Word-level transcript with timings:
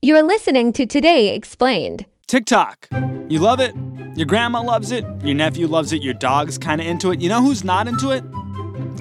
You're 0.00 0.22
listening 0.22 0.72
to 0.74 0.86
Today 0.86 1.34
Explained. 1.34 2.06
TikTok. 2.28 2.86
You 3.28 3.40
love 3.40 3.58
it. 3.58 3.74
Your 4.14 4.26
grandma 4.26 4.62
loves 4.62 4.92
it. 4.92 5.04
Your 5.24 5.34
nephew 5.34 5.66
loves 5.66 5.92
it. 5.92 6.02
Your 6.02 6.14
dog's 6.14 6.56
kind 6.56 6.80
of 6.80 6.86
into 6.86 7.10
it. 7.10 7.20
You 7.20 7.28
know 7.28 7.42
who's 7.42 7.64
not 7.64 7.88
into 7.88 8.12
it? 8.12 8.22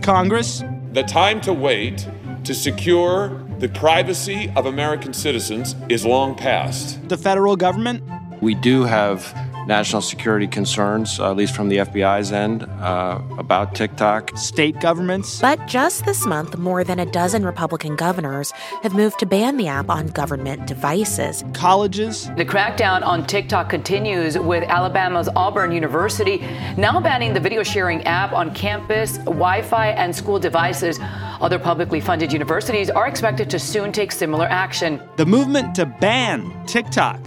Congress. 0.02 0.64
The 0.94 1.04
time 1.04 1.40
to 1.42 1.54
wait 1.54 2.08
to 2.46 2.56
secure 2.56 3.40
the 3.60 3.70
privacy 3.70 4.52
of 4.56 4.66
American 4.66 5.14
citizens 5.14 5.76
is 5.88 6.04
long 6.04 6.34
past. 6.34 7.08
The 7.10 7.18
federal 7.18 7.56
government. 7.56 8.04
We 8.42 8.56
do 8.56 8.84
have 8.84 9.24
national 9.68 10.02
security 10.02 10.48
concerns, 10.48 11.20
uh, 11.20 11.30
at 11.30 11.36
least 11.36 11.56
from 11.56 11.70
the 11.70 11.78
FBI's 11.78 12.32
end, 12.32 12.64
uh, 12.64 13.22
about 13.38 13.76
TikTok. 13.76 14.36
State 14.38 14.80
governments. 14.80 15.40
But 15.40 15.68
just 15.68 16.06
this 16.06 16.26
month, 16.26 16.58
more 16.58 16.84
than 16.84 17.00
a 17.00 17.06
dozen 17.06 17.46
Republican 17.46 17.96
governors 17.96 18.52
have 18.82 18.94
moved 18.94 19.20
to 19.20 19.26
ban 19.26 19.58
the 19.58 19.68
app 19.68 19.90
on 19.90 20.08
government 20.08 20.66
devices. 20.68 21.44
Colleges. 21.54 22.30
The 22.38 22.46
crackdown 22.46 23.06
on 23.06 23.26
TikTok 23.28 23.70
continues 23.70 24.38
with 24.38 24.64
Alabama's 24.64 25.30
Auburn 25.36 25.72
University 25.72 26.38
now 26.78 27.00
banning 27.00 27.34
the 27.34 27.40
video 27.40 27.64
sharing 27.64 28.04
app 28.04 28.34
on 28.34 28.54
campus, 28.54 29.18
Wi 29.20 29.62
Fi, 29.62 29.90
and 29.90 30.16
school 30.16 30.40
devices. 30.40 31.00
Other 31.42 31.60
publicly 31.60 32.00
funded 32.00 32.32
universities 32.32 32.90
are 32.90 33.08
expected 33.08 33.50
to 33.50 33.60
soon 33.60 33.92
take 33.92 34.12
similar 34.12 34.46
action. 34.46 35.02
The 35.18 35.26
movement 35.26 35.76
to 35.76 35.86
ban 35.86 36.54
TikTok. 36.66 37.20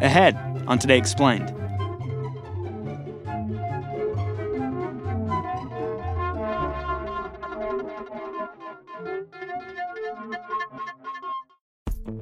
Ahead 0.00 0.36
on 0.66 0.78
Today 0.78 0.98
Explained. 0.98 1.61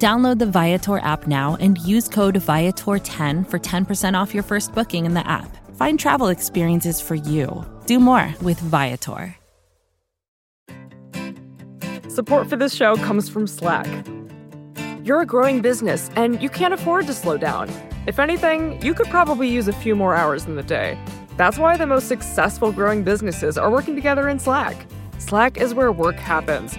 Download 0.00 0.38
the 0.38 0.46
Viator 0.46 0.96
app 1.00 1.26
now 1.26 1.58
and 1.60 1.76
use 1.76 2.08
code 2.08 2.34
Viator10 2.34 3.46
for 3.46 3.58
10% 3.58 4.14
off 4.18 4.32
your 4.32 4.42
first 4.42 4.72
booking 4.72 5.04
in 5.04 5.12
the 5.12 5.26
app. 5.28 5.54
Find 5.76 6.00
travel 6.00 6.28
experiences 6.28 7.02
for 7.02 7.16
you. 7.16 7.66
Do 7.84 8.00
more 8.00 8.34
with 8.40 8.58
Viator. 8.60 9.36
Support 12.08 12.48
for 12.48 12.56
this 12.56 12.74
show 12.74 12.96
comes 12.96 13.28
from 13.28 13.46
Slack. 13.46 13.86
You're 15.04 15.20
a 15.20 15.26
growing 15.26 15.60
business 15.60 16.10
and 16.16 16.42
you 16.42 16.48
can't 16.48 16.72
afford 16.72 17.06
to 17.06 17.12
slow 17.12 17.36
down. 17.36 17.68
If 18.06 18.18
anything, 18.18 18.80
you 18.80 18.94
could 18.94 19.08
probably 19.08 19.50
use 19.50 19.68
a 19.68 19.72
few 19.74 19.94
more 19.94 20.14
hours 20.14 20.46
in 20.46 20.56
the 20.56 20.62
day. 20.62 20.98
That's 21.36 21.58
why 21.58 21.76
the 21.76 21.86
most 21.86 22.08
successful 22.08 22.72
growing 22.72 23.04
businesses 23.04 23.58
are 23.58 23.70
working 23.70 23.96
together 23.96 24.30
in 24.30 24.38
Slack. 24.38 24.86
Slack 25.18 25.58
is 25.58 25.74
where 25.74 25.92
work 25.92 26.16
happens 26.16 26.78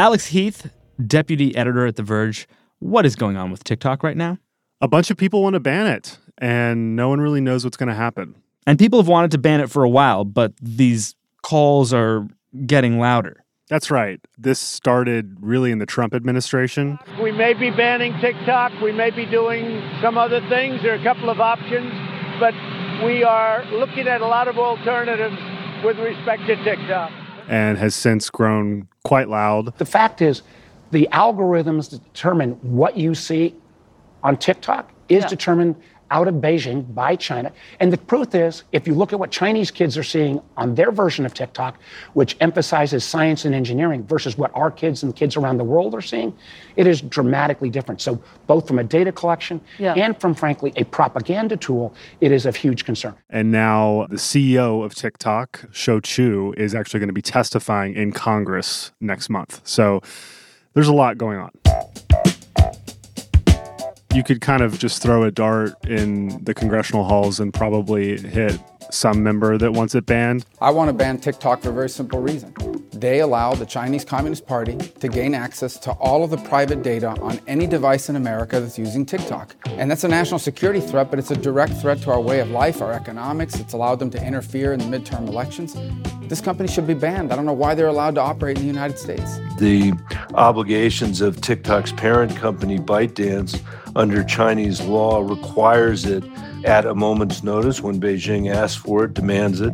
Alex 0.00 0.28
Heath, 0.28 0.70
deputy 1.06 1.54
editor 1.54 1.84
at 1.84 1.96
The 1.96 2.02
Verge. 2.02 2.48
What 2.78 3.04
is 3.04 3.16
going 3.16 3.36
on 3.36 3.50
with 3.50 3.64
TikTok 3.64 4.02
right 4.02 4.16
now? 4.16 4.38
A 4.80 4.88
bunch 4.88 5.10
of 5.10 5.18
people 5.18 5.42
want 5.42 5.52
to 5.52 5.60
ban 5.60 5.86
it, 5.88 6.16
and 6.38 6.96
no 6.96 7.10
one 7.10 7.20
really 7.20 7.42
knows 7.42 7.64
what's 7.64 7.76
going 7.76 7.90
to 7.90 7.94
happen. 7.94 8.34
And 8.66 8.78
people 8.78 8.98
have 8.98 9.08
wanted 9.08 9.30
to 9.32 9.36
ban 9.38 9.60
it 9.60 9.68
for 9.68 9.84
a 9.84 9.90
while, 9.90 10.24
but 10.24 10.54
these 10.62 11.14
calls 11.42 11.92
are 11.92 12.26
getting 12.64 12.98
louder. 12.98 13.44
That's 13.68 13.90
right. 13.90 14.18
This 14.38 14.58
started 14.58 15.36
really 15.38 15.70
in 15.70 15.76
the 15.80 15.84
Trump 15.84 16.14
administration. 16.14 16.98
We 17.22 17.30
may 17.30 17.52
be 17.52 17.68
banning 17.68 18.18
TikTok. 18.20 18.72
We 18.80 18.92
may 18.92 19.10
be 19.10 19.26
doing 19.26 19.86
some 20.00 20.16
other 20.16 20.40
things. 20.48 20.80
There 20.80 20.92
are 20.92 20.98
a 20.98 21.04
couple 21.04 21.28
of 21.28 21.40
options, 21.40 21.92
but 22.40 22.54
we 23.04 23.22
are 23.22 23.66
looking 23.66 24.08
at 24.08 24.22
a 24.22 24.26
lot 24.26 24.48
of 24.48 24.56
alternatives 24.56 25.36
with 25.84 25.98
respect 25.98 26.46
to 26.46 26.56
TikTok. 26.64 27.19
And 27.48 27.78
has 27.78 27.94
since 27.94 28.30
grown 28.30 28.88
quite 29.04 29.28
loud. 29.28 29.76
The 29.78 29.84
fact 29.84 30.22
is, 30.22 30.42
the 30.90 31.08
algorithms 31.12 31.90
that 31.90 32.02
determine 32.12 32.52
what 32.62 32.96
you 32.96 33.14
see 33.14 33.54
on 34.22 34.36
TikTok 34.36 34.90
is 35.08 35.22
Yeah. 35.22 35.28
determined 35.28 35.76
out 36.10 36.28
of 36.28 36.34
Beijing 36.34 36.92
by 36.94 37.16
China. 37.16 37.52
And 37.78 37.92
the 37.92 37.96
truth 37.96 38.34
is, 38.34 38.64
if 38.72 38.86
you 38.86 38.94
look 38.94 39.12
at 39.12 39.18
what 39.18 39.30
Chinese 39.30 39.70
kids 39.70 39.96
are 39.96 40.02
seeing 40.02 40.40
on 40.56 40.74
their 40.74 40.90
version 40.90 41.24
of 41.24 41.34
TikTok, 41.34 41.78
which 42.14 42.36
emphasizes 42.40 43.04
science 43.04 43.44
and 43.44 43.54
engineering 43.54 44.04
versus 44.04 44.36
what 44.36 44.50
our 44.54 44.70
kids 44.70 45.02
and 45.02 45.14
kids 45.14 45.36
around 45.36 45.58
the 45.58 45.64
world 45.64 45.94
are 45.94 46.00
seeing, 46.00 46.36
it 46.76 46.86
is 46.86 47.00
dramatically 47.00 47.70
different. 47.70 48.00
So, 48.00 48.20
both 48.46 48.66
from 48.66 48.78
a 48.78 48.84
data 48.84 49.12
collection 49.12 49.60
Yeah. 49.78 49.94
and 49.94 50.18
from, 50.20 50.34
frankly, 50.34 50.72
a 50.76 50.84
propaganda 50.84 51.56
tool, 51.56 51.94
it 52.20 52.32
is 52.32 52.46
of 52.46 52.56
huge 52.56 52.84
concern. 52.84 53.14
And 53.28 53.52
now 53.52 54.06
the 54.10 54.16
CEO 54.16 54.84
of 54.84 54.94
TikTok, 54.94 55.64
Shou 55.72 56.00
Chew, 56.00 56.54
is 56.56 56.74
actually 56.74 57.00
going 57.00 57.08
to 57.08 57.12
be 57.14 57.22
testifying 57.22 57.94
in 57.94 58.12
Congress 58.12 58.92
next 59.00 59.28
month. 59.30 59.60
So 59.64 60.00
there's 60.74 60.88
a 60.88 60.92
lot 60.92 61.18
going 61.18 61.38
on. 61.38 61.50
You 64.12 64.24
could 64.24 64.40
kind 64.40 64.62
of 64.62 64.78
just 64.78 65.00
throw 65.00 65.22
a 65.22 65.30
dart 65.30 65.72
in 65.86 66.42
the 66.44 66.52
congressional 66.52 67.04
halls 67.04 67.38
and 67.38 67.54
probably 67.54 68.18
hit 68.20 68.58
some 68.90 69.22
member 69.22 69.56
that 69.56 69.72
wants 69.72 69.94
it 69.94 70.04
banned. 70.04 70.44
I 70.60 70.70
want 70.70 70.88
to 70.88 70.92
ban 70.92 71.18
TikTok 71.18 71.62
for 71.62 71.70
a 71.70 71.72
very 71.72 71.88
simple 71.88 72.20
reason. 72.20 72.52
They 72.92 73.20
allow 73.20 73.54
the 73.54 73.64
Chinese 73.64 74.04
Communist 74.04 74.48
Party 74.48 74.76
to 74.76 75.08
gain 75.08 75.32
access 75.32 75.78
to 75.78 75.92
all 75.92 76.24
of 76.24 76.30
the 76.30 76.38
private 76.38 76.82
data 76.82 77.10
on 77.20 77.40
any 77.46 77.68
device 77.68 78.08
in 78.08 78.16
America 78.16 78.58
that's 78.58 78.78
using 78.78 79.06
TikTok. 79.06 79.54
And 79.66 79.88
that's 79.88 80.02
a 80.02 80.08
national 80.08 80.40
security 80.40 80.80
threat, 80.80 81.08
but 81.08 81.20
it's 81.20 81.30
a 81.30 81.36
direct 81.36 81.74
threat 81.74 82.02
to 82.02 82.10
our 82.10 82.20
way 82.20 82.40
of 82.40 82.50
life, 82.50 82.82
our 82.82 82.92
economics. 82.92 83.60
It's 83.60 83.74
allowed 83.74 84.00
them 84.00 84.10
to 84.10 84.26
interfere 84.26 84.72
in 84.72 84.80
the 84.80 84.86
midterm 84.86 85.28
elections. 85.28 85.76
This 86.28 86.40
company 86.40 86.68
should 86.68 86.86
be 86.86 86.94
banned. 86.94 87.32
I 87.32 87.36
don't 87.36 87.46
know 87.46 87.52
why 87.52 87.74
they're 87.76 87.86
allowed 87.86 88.16
to 88.16 88.20
operate 88.20 88.56
in 88.56 88.64
the 88.64 88.68
United 88.68 88.98
States. 88.98 89.38
The 89.58 89.92
obligations 90.34 91.20
of 91.20 91.40
TikTok's 91.40 91.92
parent 91.92 92.34
company, 92.36 92.78
ByteDance, 92.78 93.60
under 93.96 94.22
Chinese 94.24 94.80
law 94.80 95.20
requires 95.20 96.04
it 96.04 96.24
at 96.64 96.86
a 96.86 96.94
moment's 96.94 97.42
notice 97.42 97.80
when 97.80 98.00
Beijing 98.00 98.52
asks 98.52 98.80
for 98.80 99.04
it, 99.04 99.14
demands 99.14 99.60
it, 99.60 99.72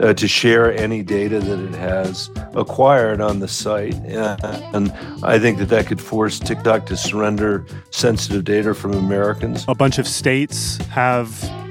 uh, 0.00 0.12
to 0.12 0.28
share 0.28 0.76
any 0.76 1.02
data 1.02 1.40
that 1.40 1.58
it 1.58 1.74
has 1.74 2.30
acquired 2.54 3.20
on 3.20 3.38
the 3.38 3.48
site. 3.48 3.94
And 3.94 4.92
I 5.22 5.38
think 5.38 5.58
that 5.58 5.68
that 5.70 5.86
could 5.86 6.00
force 6.00 6.38
TikTok 6.38 6.86
to 6.86 6.96
surrender 6.96 7.66
sensitive 7.90 8.44
data 8.44 8.74
from 8.74 8.92
Americans. 8.92 9.64
A 9.68 9.74
bunch 9.74 9.98
of 9.98 10.06
states 10.06 10.76
have 10.88 11.30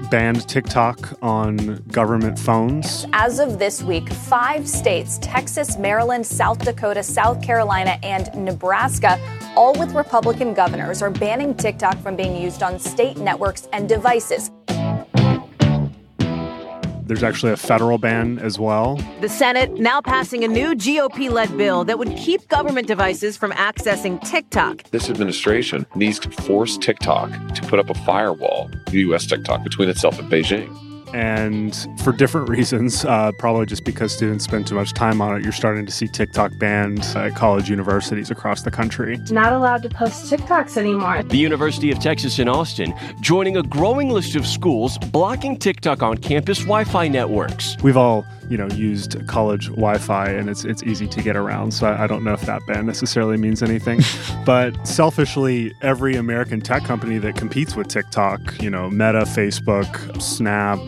banned 0.09 0.47
TikTok 0.47 1.17
on 1.21 1.77
government 1.91 2.39
phones. 2.39 3.05
As 3.13 3.39
of 3.39 3.59
this 3.59 3.83
week, 3.83 4.09
five 4.09 4.67
states 4.67 5.19
Texas, 5.21 5.77
Maryland, 5.77 6.25
South 6.25 6.59
Dakota, 6.59 7.03
South 7.03 7.41
Carolina, 7.41 7.97
and 8.03 8.33
Nebraska, 8.35 9.19
all 9.55 9.77
with 9.79 9.93
Republican 9.93 10.53
governors, 10.53 11.01
are 11.01 11.11
banning 11.11 11.55
TikTok 11.55 11.97
from 12.01 12.15
being 12.15 12.35
used 12.35 12.63
on 12.63 12.79
state 12.79 13.17
networks 13.17 13.67
and 13.73 13.89
devices. 13.89 14.51
There's 17.05 17.21
actually 17.21 17.51
a 17.51 17.57
federal 17.57 17.99
ban 17.99 18.39
as 18.39 18.57
well. 18.57 18.95
The 19.21 19.29
Senate 19.29 19.73
now 19.73 20.01
passing 20.01 20.43
a 20.43 20.47
new 20.47 20.73
GOP 20.73 21.29
led 21.29 21.55
bill 21.55 21.83
that 21.85 21.99
would 21.99 22.15
keep 22.17 22.47
government 22.47 22.87
devices 22.87 23.37
from 23.37 23.51
accessing 23.51 24.19
TikTok. 24.27 24.89
This 24.89 25.09
administration 25.09 25.85
needs 25.95 26.17
to 26.19 26.31
force 26.31 26.77
TikTok 26.77 27.29
to 27.53 27.61
put 27.63 27.79
up 27.79 27.91
a 27.91 27.93
firewall, 28.05 28.71
U.S. 28.91 29.27
TikTok, 29.27 29.63
between 29.63 29.87
itself 29.87 30.17
and 30.17 30.31
Beijing. 30.31 30.94
And 31.15 31.87
for 32.03 32.11
different 32.11 32.49
reasons. 32.49 33.05
Uh, 33.05 33.31
probably 33.39 33.65
just 33.65 33.85
because 33.85 34.13
students 34.13 34.43
spend 34.43 34.67
too 34.67 34.75
much 34.75 34.93
time 34.93 35.21
on 35.21 35.37
it. 35.37 35.43
You're 35.43 35.53
starting 35.53 35.85
to 35.85 35.91
see 35.91 36.07
TikTok 36.07 36.57
banned 36.57 37.03
at 37.15 37.35
college 37.35 37.69
universities 37.69 38.29
across 38.29 38.63
the 38.63 38.71
country. 38.71 39.17
Not 39.31 39.53
allowed 39.53 39.81
to 39.83 39.89
post 39.89 40.31
TikToks 40.31 40.75
anymore. 40.75 41.23
The 41.23 41.37
University 41.37 41.89
of 41.89 41.99
Texas 41.99 42.37
in 42.37 42.49
Austin 42.49 42.93
joining 43.21 43.55
a 43.55 43.63
growing 43.63 44.09
list 44.09 44.35
of 44.35 44.45
schools 44.45 44.97
blocking 44.97 45.57
TikTok 45.57 46.03
on 46.03 46.17
campus 46.17 46.59
Wi-Fi 46.59 47.07
networks. 47.07 47.77
We've 47.81 47.97
all, 47.97 48.25
you 48.49 48.57
know, 48.57 48.67
used 48.67 49.25
college 49.27 49.67
Wi-Fi, 49.69 50.29
and 50.29 50.49
it's 50.49 50.65
it's 50.65 50.83
easy 50.83 51.07
to 51.07 51.21
get 51.21 51.37
around. 51.37 51.71
So 51.71 51.87
I, 51.87 52.03
I 52.03 52.07
don't 52.07 52.25
know 52.25 52.33
if 52.33 52.41
that 52.41 52.61
ban 52.67 52.85
necessarily 52.85 53.37
means 53.37 53.63
anything. 53.63 54.01
but 54.45 54.85
selfishly, 54.85 55.73
every 55.81 56.17
American 56.17 56.59
tech 56.59 56.83
company 56.83 57.19
that 57.19 57.37
competes 57.37 57.73
with 57.77 57.87
TikTok, 57.87 58.61
you 58.61 58.69
know, 58.69 58.89
Meta, 58.89 59.21
Facebook, 59.21 60.21
Snap, 60.21 60.79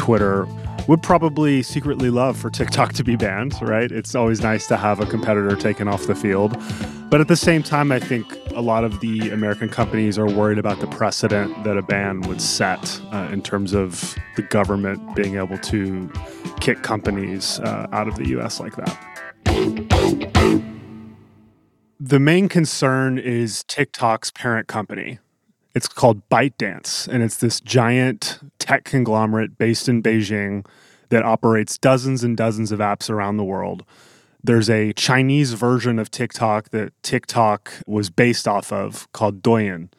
Twitter, 0.00 0.48
would 0.88 1.02
probably 1.02 1.62
secretly 1.62 2.08
love 2.08 2.38
for 2.38 2.48
TikTok 2.48 2.94
to 2.94 3.04
be 3.04 3.14
banned, 3.14 3.54
right? 3.60 3.92
It's 3.92 4.14
always 4.14 4.40
nice 4.40 4.66
to 4.68 4.78
have 4.78 4.98
a 4.98 5.04
competitor 5.04 5.54
taken 5.54 5.88
off 5.88 6.06
the 6.06 6.14
field. 6.14 6.56
But 7.10 7.20
at 7.20 7.28
the 7.28 7.36
same 7.36 7.62
time, 7.62 7.92
I 7.92 8.00
think 8.00 8.26
a 8.54 8.62
lot 8.62 8.82
of 8.84 9.00
the 9.00 9.28
American 9.28 9.68
companies 9.68 10.18
are 10.18 10.24
worried 10.26 10.56
about 10.56 10.80
the 10.80 10.86
precedent 10.86 11.64
that 11.64 11.76
a 11.76 11.82
ban 11.82 12.22
would 12.22 12.40
set 12.40 12.98
uh, 13.12 13.28
in 13.30 13.42
terms 13.42 13.74
of 13.74 14.16
the 14.36 14.42
government 14.42 15.14
being 15.14 15.36
able 15.36 15.58
to 15.58 16.10
kick 16.60 16.82
companies 16.82 17.60
uh, 17.60 17.86
out 17.92 18.08
of 18.08 18.16
the 18.16 18.28
US 18.38 18.58
like 18.58 18.76
that. 18.76 20.00
The 22.00 22.18
main 22.18 22.48
concern 22.48 23.18
is 23.18 23.64
TikTok's 23.64 24.30
parent 24.30 24.66
company. 24.66 25.18
It's 25.74 25.86
called 25.86 26.28
ByteDance, 26.28 27.06
and 27.06 27.22
it's 27.22 27.36
this 27.36 27.60
giant 27.60 28.40
tech 28.58 28.84
conglomerate 28.84 29.56
based 29.56 29.88
in 29.88 30.02
Beijing 30.02 30.66
that 31.10 31.22
operates 31.22 31.78
dozens 31.78 32.24
and 32.24 32.36
dozens 32.36 32.72
of 32.72 32.80
apps 32.80 33.08
around 33.08 33.36
the 33.36 33.44
world. 33.44 33.84
There's 34.42 34.70
a 34.70 34.92
Chinese 34.94 35.52
version 35.52 35.98
of 35.98 36.10
TikTok 36.10 36.70
that 36.70 36.92
TikTok 37.02 37.72
was 37.86 38.10
based 38.10 38.48
off 38.48 38.72
of 38.72 39.10
called 39.12 39.42
Douyin 39.42 39.90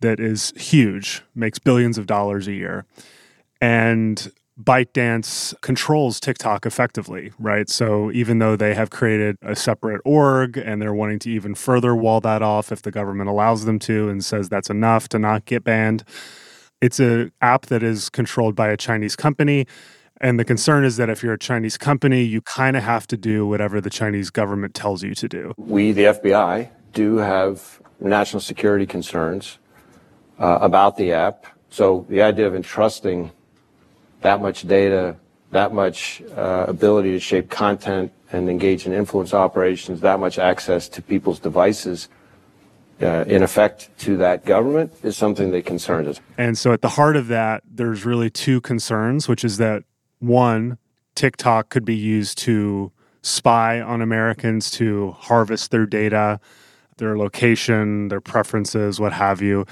that 0.00 0.20
is 0.20 0.52
huge, 0.56 1.22
makes 1.34 1.58
billions 1.58 1.96
of 1.96 2.06
dollars 2.06 2.46
a 2.48 2.52
year. 2.52 2.84
And 3.60 4.30
ByteDance 4.62 5.60
controls 5.62 6.20
TikTok 6.20 6.64
effectively, 6.64 7.32
right? 7.38 7.68
So 7.68 8.12
even 8.12 8.38
though 8.38 8.54
they 8.54 8.74
have 8.74 8.90
created 8.90 9.36
a 9.42 9.56
separate 9.56 10.00
org 10.04 10.56
and 10.56 10.80
they're 10.80 10.94
wanting 10.94 11.18
to 11.20 11.30
even 11.30 11.54
further 11.54 11.94
wall 11.96 12.20
that 12.20 12.40
off 12.40 12.70
if 12.70 12.82
the 12.82 12.92
government 12.92 13.28
allows 13.28 13.64
them 13.64 13.78
to 13.80 14.08
and 14.08 14.24
says 14.24 14.48
that's 14.48 14.70
enough 14.70 15.08
to 15.08 15.18
not 15.18 15.44
get 15.44 15.64
banned, 15.64 16.04
it's 16.80 17.00
an 17.00 17.32
app 17.40 17.66
that 17.66 17.82
is 17.82 18.08
controlled 18.08 18.54
by 18.54 18.68
a 18.68 18.76
Chinese 18.76 19.16
company. 19.16 19.66
And 20.20 20.38
the 20.38 20.44
concern 20.44 20.84
is 20.84 20.96
that 20.98 21.10
if 21.10 21.22
you're 21.22 21.34
a 21.34 21.38
Chinese 21.38 21.76
company, 21.76 22.22
you 22.22 22.40
kind 22.42 22.76
of 22.76 22.84
have 22.84 23.06
to 23.08 23.16
do 23.16 23.46
whatever 23.46 23.80
the 23.80 23.90
Chinese 23.90 24.30
government 24.30 24.74
tells 24.74 25.02
you 25.02 25.14
to 25.16 25.28
do. 25.28 25.52
We, 25.56 25.90
the 25.90 26.04
FBI, 26.04 26.70
do 26.92 27.16
have 27.16 27.80
national 27.98 28.40
security 28.40 28.86
concerns 28.86 29.58
uh, 30.38 30.58
about 30.60 30.96
the 30.96 31.12
app. 31.12 31.46
So 31.70 32.06
the 32.08 32.22
idea 32.22 32.46
of 32.46 32.54
entrusting 32.54 33.32
that 34.24 34.40
much 34.40 34.66
data, 34.66 35.14
that 35.50 35.74
much 35.74 36.22
uh, 36.34 36.64
ability 36.66 37.12
to 37.12 37.20
shape 37.20 37.50
content 37.50 38.10
and 38.32 38.48
engage 38.48 38.86
in 38.86 38.92
influence 38.94 39.34
operations, 39.34 40.00
that 40.00 40.18
much 40.18 40.38
access 40.38 40.88
to 40.88 41.02
people's 41.02 41.38
devices, 41.38 42.08
uh, 43.02 43.24
in 43.26 43.42
effect 43.42 43.90
to 43.98 44.16
that 44.16 44.46
government 44.46 44.90
is 45.02 45.14
something 45.14 45.50
that 45.50 45.66
concerns 45.66 46.08
us. 46.08 46.20
And 46.38 46.56
so 46.56 46.72
at 46.72 46.80
the 46.80 46.88
heart 46.88 47.16
of 47.16 47.26
that, 47.28 47.62
there's 47.70 48.06
really 48.06 48.30
two 48.30 48.62
concerns, 48.62 49.28
which 49.28 49.44
is 49.44 49.58
that 49.58 49.84
one, 50.20 50.78
TikTok 51.14 51.68
could 51.68 51.84
be 51.84 51.94
used 51.94 52.38
to 52.38 52.92
spy 53.20 53.78
on 53.78 54.00
Americans, 54.00 54.70
to 54.70 55.12
harvest 55.12 55.70
their 55.70 55.84
data, 55.84 56.40
their 56.96 57.18
location, 57.18 58.08
their 58.08 58.22
preferences, 58.22 58.98
what 58.98 59.12
have 59.12 59.42
you. 59.42 59.66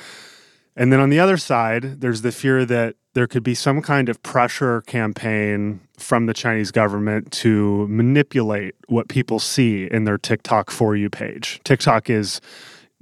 And 0.77 0.93
then 0.93 1.01
on 1.01 1.11
the 1.11 1.21
other 1.21 1.37
side, 1.37 2.01
there's 2.01 2.23
the 2.23 2.33
fear 2.33 2.65
that 2.65 2.97
there 3.15 3.27
could 3.27 3.43
be 3.43 3.55
some 3.55 3.83
kind 3.83 4.09
of 4.09 4.23
pressure 4.23 4.81
campaign 4.83 5.81
from 5.99 6.27
the 6.27 6.33
Chinese 6.33 6.71
government 6.71 7.31
to 7.31 7.87
manipulate 7.89 8.75
what 8.89 9.09
people 9.09 9.39
see 9.39 9.87
in 9.91 10.05
their 10.05 10.17
TikTok 10.17 10.71
for 10.71 10.97
you 10.97 11.11
page. 11.11 11.61
TikTok 11.65 12.09
is 12.09 12.41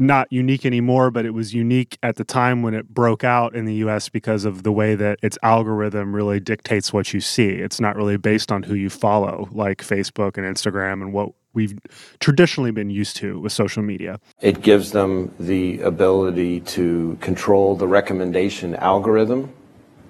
not 0.00 0.32
unique 0.32 0.64
anymore, 0.64 1.10
but 1.10 1.26
it 1.26 1.32
was 1.32 1.54
unique 1.54 1.98
at 2.02 2.16
the 2.16 2.24
time 2.24 2.62
when 2.62 2.74
it 2.74 2.88
broke 2.88 3.22
out 3.22 3.54
in 3.54 3.66
the 3.66 3.74
US 3.74 4.08
because 4.08 4.44
of 4.44 4.62
the 4.62 4.72
way 4.72 4.94
that 4.94 5.18
its 5.22 5.38
algorithm 5.42 6.16
really 6.16 6.40
dictates 6.40 6.92
what 6.92 7.12
you 7.12 7.20
see. 7.20 7.50
It's 7.50 7.80
not 7.80 7.96
really 7.96 8.16
based 8.16 8.50
on 8.50 8.64
who 8.64 8.74
you 8.74 8.90
follow, 8.90 9.48
like 9.52 9.78
Facebook 9.78 10.38
and 10.38 10.46
Instagram 10.46 10.94
and 11.02 11.12
what 11.12 11.32
we've 11.52 11.78
traditionally 12.20 12.70
been 12.70 12.90
used 12.90 13.16
to 13.16 13.40
with 13.40 13.52
social 13.52 13.82
media. 13.82 14.20
It 14.40 14.62
gives 14.62 14.92
them 14.92 15.34
the 15.38 15.80
ability 15.82 16.60
to 16.60 17.18
control 17.20 17.76
the 17.76 17.88
recommendation 17.88 18.74
algorithm 18.76 19.52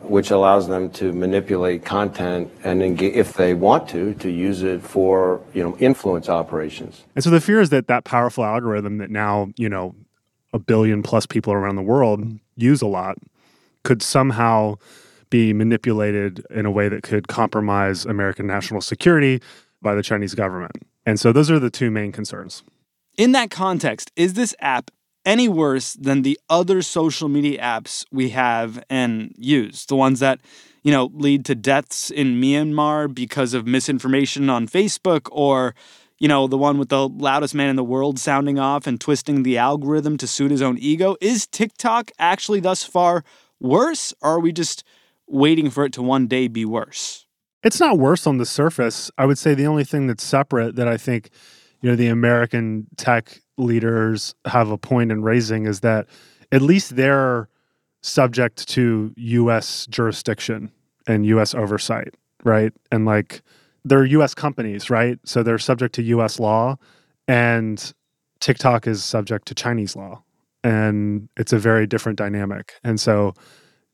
which 0.03 0.31
allows 0.31 0.67
them 0.67 0.91
to 0.91 1.13
manipulate 1.13 1.85
content 1.85 2.51
and 2.65 2.83
engage, 2.83 3.15
if 3.15 3.35
they 3.35 3.55
want 3.55 3.89
to, 3.89 4.15
to 4.15 4.31
use 4.31 4.63
it 4.63 4.83
for 4.83 5.41
you 5.55 5.63
know 5.63 5.77
influence 5.79 6.29
operations. 6.29 7.05
And 7.15 7.23
so 7.23 7.31
the 7.31 7.41
fear 7.41 7.61
is 7.61 7.71
that 7.71 7.87
that 7.89 8.05
powerful 8.05 8.45
algorithm 8.45 8.99
that 8.99 9.11
now 9.11 9.53
you 9.57 9.69
know 9.69 9.95
a 10.53 10.59
billion 10.59 11.03
plus 11.03 11.27
people 11.27 11.53
around 11.53 11.77
the 11.77 11.83
world 11.83 12.25
use 12.57 12.83
a 12.83 12.87
lot 12.87 13.19
could 13.85 14.03
somehow 14.03 14.77
be 15.31 15.53
manipulated 15.53 16.45
in 16.51 16.67
a 16.67 16.71
way 16.71 16.89
that 16.89 17.03
could 17.03 17.29
compromise 17.29 18.05
American 18.05 18.47
national 18.47 18.81
security 18.81 19.41
by 19.81 19.95
the 19.95 20.03
Chinese 20.03 20.35
government. 20.35 20.73
And 21.07 21.19
so 21.19 21.33
those 21.33 21.51
are 21.51 21.59
the 21.59 21.71
two 21.71 21.91
main 21.91 22.13
concerns. 22.13 22.63
In 23.17 23.33
that 23.33 23.51
context, 23.51 24.11
is 24.17 24.35
this 24.35 24.55
app 24.61 24.91
any 25.25 25.49
worse 25.49 25.95
than 25.95 26.23
the 26.23 26.39
other 26.49 26.83
social 26.83 27.29
media 27.29 27.61
apps 27.61 28.07
we 28.11 28.31
have 28.31 28.83
and 28.89 29.35
use, 29.37 29.85
the 29.87 29.97
ones 29.97 30.21
that, 30.21 30.41
you 30.83 30.91
know, 30.91 31.11
lead 31.13 31.45
to 31.45 31.55
deaths 31.55 32.11
in 32.11 32.41
Myanmar 32.41 33.13
because 33.13 33.53
of 33.53 33.67
misinformation 33.67 34.49
on 34.49 34.67
Facebook 34.67 35.29
or 35.31 35.75
you 36.21 36.29
know, 36.29 36.47
the 36.47 36.59
one 36.59 36.79
with 36.79 36.91
the 36.91 37.09
loudest 37.09 37.55
man 37.55 37.71
in 37.71 37.77
the 37.77 37.83
world 37.83 38.19
sounding 38.19 38.59
off 38.59 38.87
and 38.87 39.01
twisting 39.01 39.43
the 39.43 39.57
algorithm 39.57 40.19
to 40.19 40.27
suit 40.27 40.51
his 40.51 40.61
own 40.61 40.77
ego. 40.79 41.17
Is 41.21 41.47
TikTok 41.47 42.13
actually 42.19 42.61
thus 42.61 42.85
far 42.85 43.25
worse, 43.59 44.13
or 44.21 44.33
are 44.33 44.41
we 44.41 44.53
just 44.53 44.85
waiting 45.27 45.71
for 45.71 45.87
it 45.87 45.95
to 45.95 46.03
one 46.03 46.27
day 46.27 46.47
be 46.47 46.67
worse? 46.67 47.27
It's 47.63 47.81
not 47.81 47.99
worse 47.99 48.27
on 48.27 48.39
the 48.39 48.47
surface. 48.47 49.11
I 49.19 49.27
would 49.27 49.39
say 49.39 49.55
the 49.55 49.67
only 49.67 49.85
thing 49.85 50.07
that's 50.07 50.25
separate 50.25 50.77
that 50.77 50.89
I 50.89 50.97
think, 50.97 51.31
you 51.83 51.91
know, 51.91 51.97
the 51.97 52.09
American 52.09 52.87
tech 52.97 53.41
leaders 53.59 54.35
have 54.47 54.71
a 54.71 54.79
point 54.79 55.13
in 55.13 55.23
raising 55.23 55.67
is 55.67 55.81
that 55.81 56.07
at 56.53 56.63
least 56.63 56.97
they're 56.97 57.49
subject 58.03 58.67
to 58.69 59.13
US 59.17 59.87
jurisdiction 59.87 60.71
and 61.07 61.27
US 61.27 61.55
oversight, 61.55 62.15
right? 62.45 62.73
And 62.91 63.05
like 63.05 63.43
they're 63.85 64.07
US 64.07 64.35
companies, 64.35 64.89
right? 64.89 65.19
So 65.25 65.43
they're 65.43 65.59
subject 65.59 65.95
to 65.97 66.03
US 66.03 66.41
law 66.41 66.77
and 67.29 67.93
TikTok 68.41 68.87
is 68.87 69.05
subject 69.05 69.47
to 69.49 69.55
Chinese 69.55 69.95
law. 69.95 70.23
And 70.65 71.29
it's 71.37 71.53
a 71.53 71.59
very 71.59 71.87
different 71.87 72.19
dynamic. 72.19 72.73
And 72.83 72.99
so 72.99 73.35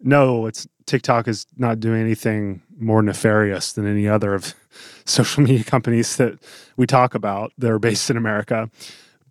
no, 0.00 0.46
it's 0.46 0.66
TikTok 0.86 1.28
is 1.28 1.46
not 1.56 1.80
doing 1.80 2.00
anything 2.00 2.62
more 2.78 3.02
nefarious 3.02 3.72
than 3.72 3.86
any 3.86 4.06
other 4.08 4.34
of 4.34 4.54
social 5.04 5.42
media 5.42 5.64
companies 5.64 6.16
that 6.16 6.38
we 6.76 6.86
talk 6.86 7.14
about 7.14 7.52
that 7.58 7.70
are 7.70 7.78
based 7.78 8.10
in 8.10 8.16
America 8.16 8.70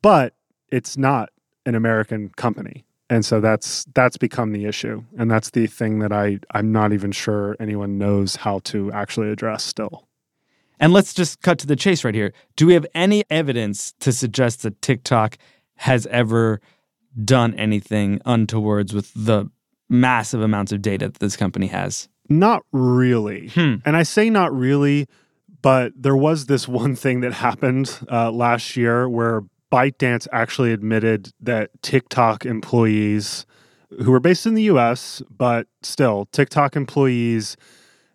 but 0.05 0.35
it's 0.69 0.97
not 0.97 1.31
an 1.65 1.73
American 1.73 2.29
company. 2.29 2.85
And 3.09 3.25
so 3.25 3.41
that's 3.41 3.85
that's 3.95 4.17
become 4.17 4.51
the 4.51 4.65
issue. 4.65 5.03
And 5.17 5.31
that's 5.31 5.49
the 5.49 5.65
thing 5.65 5.97
that 5.97 6.13
I, 6.13 6.37
I'm 6.51 6.71
not 6.71 6.93
even 6.93 7.11
sure 7.11 7.55
anyone 7.59 7.97
knows 7.97 8.35
how 8.35 8.59
to 8.65 8.91
actually 8.91 9.31
address 9.31 9.63
still. 9.63 10.07
And 10.79 10.93
let's 10.93 11.11
just 11.11 11.41
cut 11.41 11.57
to 11.57 11.65
the 11.65 11.75
chase 11.75 12.03
right 12.03 12.13
here. 12.13 12.33
Do 12.55 12.67
we 12.67 12.75
have 12.75 12.85
any 12.93 13.23
evidence 13.31 13.95
to 14.01 14.11
suggest 14.11 14.61
that 14.61 14.79
TikTok 14.83 15.39
has 15.77 16.05
ever 16.07 16.61
done 17.23 17.55
anything 17.55 18.21
untowards 18.25 18.93
with 18.93 19.11
the 19.15 19.49
massive 19.89 20.41
amounts 20.41 20.71
of 20.71 20.81
data 20.81 21.09
that 21.09 21.19
this 21.19 21.35
company 21.35 21.67
has? 21.67 22.09
Not 22.29 22.63
really. 22.71 23.49
Hmm. 23.49 23.75
And 23.85 23.95
I 23.95 24.03
say 24.03 24.29
not 24.29 24.53
really, 24.53 25.07
but 25.61 25.93
there 25.95 26.15
was 26.15 26.47
this 26.47 26.67
one 26.67 26.95
thing 26.95 27.21
that 27.21 27.33
happened 27.33 27.99
uh, 28.11 28.31
last 28.31 28.75
year 28.75 29.07
where 29.09 29.43
ByteDance 29.71 30.27
actually 30.31 30.71
admitted 30.71 31.31
that 31.41 31.69
TikTok 31.81 32.45
employees 32.45 33.45
who 34.03 34.11
were 34.11 34.19
based 34.19 34.45
in 34.45 34.53
the 34.55 34.63
US, 34.63 35.21
but 35.29 35.67
still, 35.81 36.27
TikTok 36.31 36.75
employees 36.75 37.55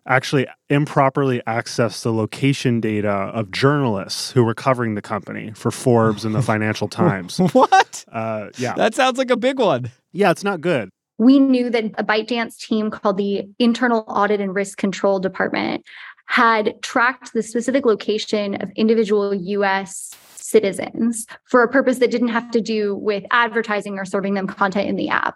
actually 0.07 0.47
improperly 0.69 1.41
accessed 1.45 2.01
the 2.03 2.11
location 2.11 2.81
data 2.81 3.09
of 3.09 3.51
journalists 3.51 4.31
who 4.31 4.43
were 4.43 4.55
covering 4.55 4.95
the 4.95 5.01
company 5.01 5.51
for 5.53 5.71
Forbes 5.71 6.25
and 6.25 6.33
the 6.33 6.41
Financial 6.53 6.87
Times. 6.87 7.37
what? 7.37 8.05
Uh, 8.11 8.49
yeah. 8.57 8.73
That 8.73 8.95
sounds 8.95 9.17
like 9.17 9.29
a 9.29 9.37
big 9.37 9.59
one. 9.59 9.91
Yeah, 10.11 10.31
it's 10.31 10.43
not 10.43 10.61
good. 10.61 10.89
We 11.21 11.37
knew 11.37 11.69
that 11.69 11.85
a 11.99 12.03
ByteDance 12.03 12.57
team 12.57 12.89
called 12.89 13.17
the 13.17 13.47
Internal 13.59 14.03
Audit 14.07 14.41
and 14.41 14.55
Risk 14.55 14.79
Control 14.79 15.19
Department 15.19 15.85
had 16.25 16.81
tracked 16.81 17.33
the 17.33 17.43
specific 17.43 17.85
location 17.85 18.59
of 18.59 18.71
individual 18.75 19.31
US 19.31 20.15
citizens 20.33 21.27
for 21.45 21.61
a 21.61 21.67
purpose 21.67 21.99
that 21.99 22.09
didn't 22.09 22.29
have 22.29 22.49
to 22.49 22.59
do 22.59 22.95
with 22.95 23.23
advertising 23.29 23.99
or 23.99 24.05
serving 24.05 24.33
them 24.33 24.47
content 24.47 24.89
in 24.89 24.95
the 24.95 25.09
app. 25.09 25.35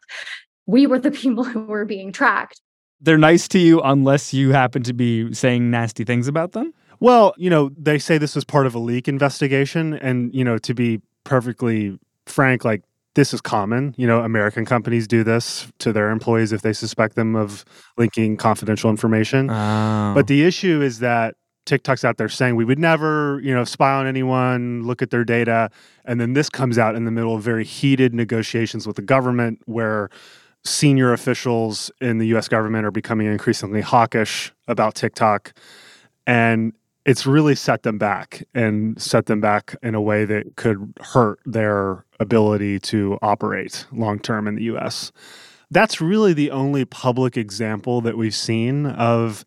We 0.66 0.88
were 0.88 0.98
the 0.98 1.12
people 1.24 1.44
who 1.44 1.66
were 1.66 1.86
being 1.86 2.12
tracked. 2.12 2.60
They're 3.00 3.20
nice 3.20 3.48
to 3.50 3.60
you 3.60 3.80
unless 3.82 4.34
you 4.34 4.54
happen 4.54 4.82
to 4.84 4.94
be 4.94 5.32
saying 5.36 5.70
nasty 5.70 6.04
things 6.04 6.28
about 6.28 6.54
them? 6.54 6.74
Well, 7.00 7.36
you 7.38 7.52
know, 7.52 7.70
they 7.78 8.00
say 8.00 8.18
this 8.18 8.34
was 8.34 8.44
part 8.44 8.66
of 8.66 8.74
a 8.74 8.80
leak 8.80 9.08
investigation. 9.08 9.94
And, 9.94 10.34
you 10.34 10.44
know, 10.44 10.58
to 10.58 10.74
be 10.74 11.00
perfectly 11.26 12.00
frank, 12.26 12.66
like 12.66 12.82
this 13.16 13.34
is 13.34 13.42
common. 13.42 13.96
You 13.98 14.08
know, 14.08 14.22
American 14.22 14.66
companies 14.66 15.08
do 15.08 15.24
this 15.24 15.68
to 15.80 15.92
their 15.92 16.12
employees 16.12 16.52
if 16.52 16.62
they 16.62 16.74
suspect 16.74 17.16
them 17.16 17.36
of 17.36 17.66
linking 17.98 18.38
confidential 18.38 18.90
information. 18.90 19.50
Oh. 19.50 20.14
But 20.14 20.28
the 20.28 20.44
issue 20.44 20.82
is 20.82 21.00
that 21.00 21.36
TikTok's 21.66 22.06
out 22.06 22.18
there 22.18 22.30
saying 22.30 22.56
we 22.56 22.66
would 22.66 22.78
never, 22.78 23.40
you 23.42 23.54
know, 23.54 23.64
spy 23.64 23.94
on 23.94 24.06
anyone, 24.06 24.84
look 24.84 25.02
at 25.02 25.10
their 25.10 25.24
data. 25.24 25.72
And 26.06 26.22
then 26.22 26.34
this 26.34 26.50
comes 26.50 26.78
out 26.78 26.96
in 26.96 27.06
the 27.06 27.12
middle 27.12 27.36
of 27.36 27.42
very 27.42 27.66
heated 27.66 28.14
negotiations 28.14 28.86
with 28.86 28.98
the 28.98 29.02
government 29.02 29.62
where 29.66 30.10
senior 30.64 31.14
officials 31.14 31.92
in 32.02 32.18
the 32.18 32.28
US 32.36 32.48
government 32.48 32.86
are 32.86 32.92
becoming 32.92 33.28
increasingly 33.28 33.82
hawkish 33.82 34.54
about 34.68 34.94
TikTok. 34.96 35.54
And 36.28 36.74
it's 37.06 37.26
really 37.26 37.56
set 37.56 37.84
them 37.84 37.98
back 37.98 38.44
and 38.54 39.00
set 39.02 39.28
them 39.28 39.40
back 39.40 39.76
in 39.84 39.96
a 39.96 40.02
way 40.02 40.26
that 40.26 40.56
could 40.56 40.94
hurt 41.00 41.40
their 41.46 42.04
ability 42.20 42.80
to 42.80 43.20
operate 43.22 43.86
long 43.92 44.20
term 44.20 44.48
in 44.48 44.56
the 44.56 44.64
US. 44.64 45.12
That's 45.72 46.02
really 46.02 46.34
the 46.34 46.52
only 46.52 46.86
public 46.86 47.38
example 47.38 48.02
that 48.02 48.18
we've 48.18 48.36
seen 48.36 48.86
of 48.88 49.46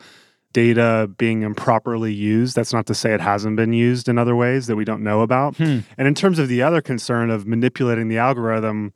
data 0.52 1.10
being 1.18 1.42
improperly 1.42 2.12
used. 2.12 2.56
That's 2.56 2.72
not 2.72 2.86
to 2.86 2.94
say 2.94 3.12
it 3.12 3.20
hasn't 3.20 3.56
been 3.56 3.72
used 3.72 4.08
in 4.08 4.18
other 4.18 4.34
ways 4.34 4.66
that 4.66 4.76
we 4.76 4.84
don't 4.84 5.02
know 5.02 5.20
about. 5.20 5.56
Hmm. 5.56 5.80
And 5.96 6.08
in 6.08 6.14
terms 6.14 6.38
of 6.38 6.48
the 6.48 6.62
other 6.62 6.80
concern 6.80 7.30
of 7.30 7.46
manipulating 7.46 8.08
the 8.08 8.18
algorithm, 8.18 8.92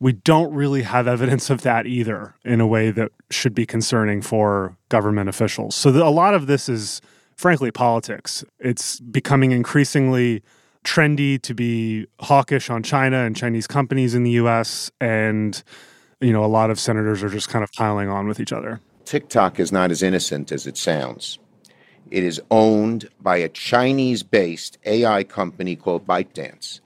we 0.00 0.12
don't 0.12 0.52
really 0.52 0.82
have 0.82 1.06
evidence 1.06 1.50
of 1.50 1.62
that 1.62 1.86
either 1.86 2.34
in 2.44 2.60
a 2.60 2.66
way 2.66 2.90
that 2.90 3.10
should 3.30 3.54
be 3.54 3.66
concerning 3.66 4.22
for 4.22 4.76
government 4.88 5.28
officials. 5.28 5.74
So 5.74 5.90
the, 5.90 6.04
a 6.04 6.10
lot 6.10 6.34
of 6.34 6.46
this 6.46 6.68
is 6.68 7.00
frankly 7.38 7.70
politics. 7.70 8.44
It's 8.58 8.98
becoming 9.00 9.52
increasingly 9.52 10.42
trendy 10.84 11.40
to 11.42 11.54
be 11.54 12.06
hawkish 12.20 12.68
on 12.68 12.82
China 12.82 13.18
and 13.18 13.34
Chinese 13.34 13.66
companies 13.66 14.14
in 14.14 14.24
the 14.24 14.32
US 14.32 14.90
and 15.00 15.62
you 16.20 16.32
know 16.32 16.44
a 16.44 16.46
lot 16.46 16.70
of 16.70 16.78
senators 16.80 17.22
are 17.22 17.28
just 17.28 17.48
kind 17.48 17.62
of 17.62 17.72
piling 17.72 18.08
on 18.08 18.26
with 18.26 18.40
each 18.40 18.52
other. 18.52 18.80
TikTok 19.04 19.58
is 19.58 19.72
not 19.72 19.90
as 19.90 20.02
innocent 20.02 20.52
as 20.52 20.66
it 20.66 20.76
sounds. 20.76 21.38
It 22.10 22.24
is 22.24 22.40
owned 22.50 23.08
by 23.20 23.36
a 23.36 23.48
Chinese 23.48 24.22
based 24.22 24.78
AI 24.84 25.24
company 25.24 25.76
called 25.76 26.06
ByteDance. 26.06 26.80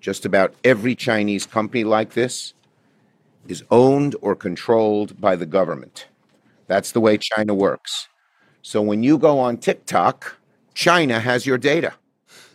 Just 0.00 0.24
about 0.24 0.54
every 0.62 0.94
Chinese 0.94 1.44
company 1.44 1.84
like 1.84 2.14
this 2.14 2.54
is 3.48 3.64
owned 3.70 4.14
or 4.20 4.36
controlled 4.36 5.20
by 5.20 5.34
the 5.36 5.46
government. 5.46 6.06
That's 6.68 6.92
the 6.92 7.00
way 7.00 7.18
China 7.18 7.54
works. 7.54 8.08
So 8.62 8.80
when 8.80 9.02
you 9.02 9.18
go 9.18 9.38
on 9.38 9.58
TikTok, 9.58 10.36
China 10.74 11.20
has 11.20 11.44
your 11.46 11.58
data. 11.58 11.92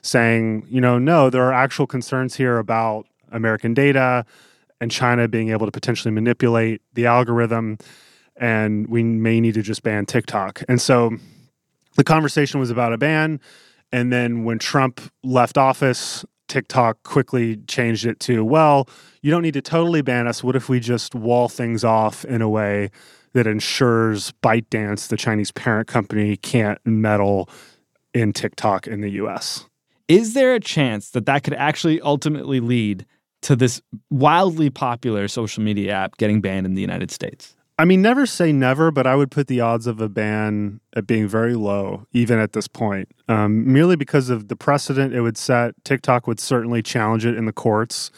Saying, 0.01 0.65
you 0.69 0.79
know, 0.79 0.97
no, 0.97 1.29
there 1.29 1.43
are 1.43 1.53
actual 1.53 1.85
concerns 1.85 2.35
here 2.35 2.57
about 2.57 3.05
American 3.31 3.73
data 3.73 4.25
and 4.79 4.89
China 4.89 5.27
being 5.27 5.49
able 5.49 5.65
to 5.65 5.71
potentially 5.71 6.13
manipulate 6.13 6.81
the 6.93 7.05
algorithm 7.05 7.77
and 8.37 8.87
we 8.87 9.03
may 9.03 9.41
need 9.41 9.55
to 9.55 9.61
just 9.61 9.83
ban 9.83 10.05
TikTok. 10.05 10.63
And 10.69 10.79
so 10.79 11.11
the 11.95 12.03
conversation 12.03 12.59
was 12.59 12.69
about 12.69 12.93
a 12.93 12.97
ban. 12.97 13.41
And 13.91 14.13
then 14.13 14.43
when 14.43 14.59
Trump 14.59 15.01
left 15.23 15.57
office, 15.57 16.23
TikTok 16.47 17.01
quickly 17.03 17.57
changed 17.67 18.05
it 18.05 18.19
to, 18.21 18.45
well, 18.45 18.87
you 19.21 19.31
don't 19.31 19.41
need 19.41 19.55
to 19.55 19.61
totally 19.61 20.01
ban 20.01 20.27
us. 20.27 20.43
What 20.43 20.55
if 20.55 20.69
we 20.69 20.79
just 20.79 21.15
wall 21.15 21.49
things 21.49 21.83
off 21.83 22.23
in 22.25 22.41
a 22.41 22.49
way 22.49 22.91
that 23.37 23.45
ensures 23.45 24.33
ByteDance, 24.41 25.09
the 25.09 25.15
Chinese 25.15 25.51
parent 25.51 25.87
company, 25.87 26.37
can't 26.37 26.79
meddle 26.85 27.47
in 28.11 28.33
TikTok 28.33 28.87
in 28.87 29.01
the 29.01 29.11
US? 29.11 29.67
Is 30.07 30.33
there 30.33 30.55
a 30.55 30.59
chance 30.59 31.11
that 31.11 31.27
that 31.27 31.43
could 31.43 31.53
actually 31.53 32.01
ultimately 32.01 32.59
lead 32.59 33.05
to 33.43 33.55
this 33.55 33.79
wildly 34.09 34.71
popular 34.71 35.27
social 35.27 35.61
media 35.61 35.93
app 35.93 36.17
getting 36.17 36.41
banned 36.41 36.65
in 36.65 36.73
the 36.73 36.81
United 36.81 37.11
States? 37.11 37.55
I 37.77 37.85
mean, 37.85 38.01
never 38.01 38.25
say 38.25 38.51
never, 38.51 38.89
but 38.89 39.05
I 39.05 39.15
would 39.15 39.29
put 39.29 39.45
the 39.45 39.61
odds 39.61 39.85
of 39.85 40.01
a 40.01 40.09
ban 40.09 40.79
at 40.95 41.05
being 41.05 41.27
very 41.27 41.53
low, 41.53 42.07
even 42.13 42.39
at 42.39 42.53
this 42.53 42.67
point, 42.67 43.07
um, 43.27 43.71
merely 43.71 43.95
because 43.95 44.31
of 44.31 44.47
the 44.47 44.55
precedent 44.55 45.13
it 45.13 45.21
would 45.21 45.37
set. 45.37 45.75
TikTok 45.83 46.25
would 46.25 46.39
certainly 46.39 46.81
challenge 46.81 47.23
it 47.23 47.37
in 47.37 47.45
the 47.45 47.53
courts. 47.53 48.09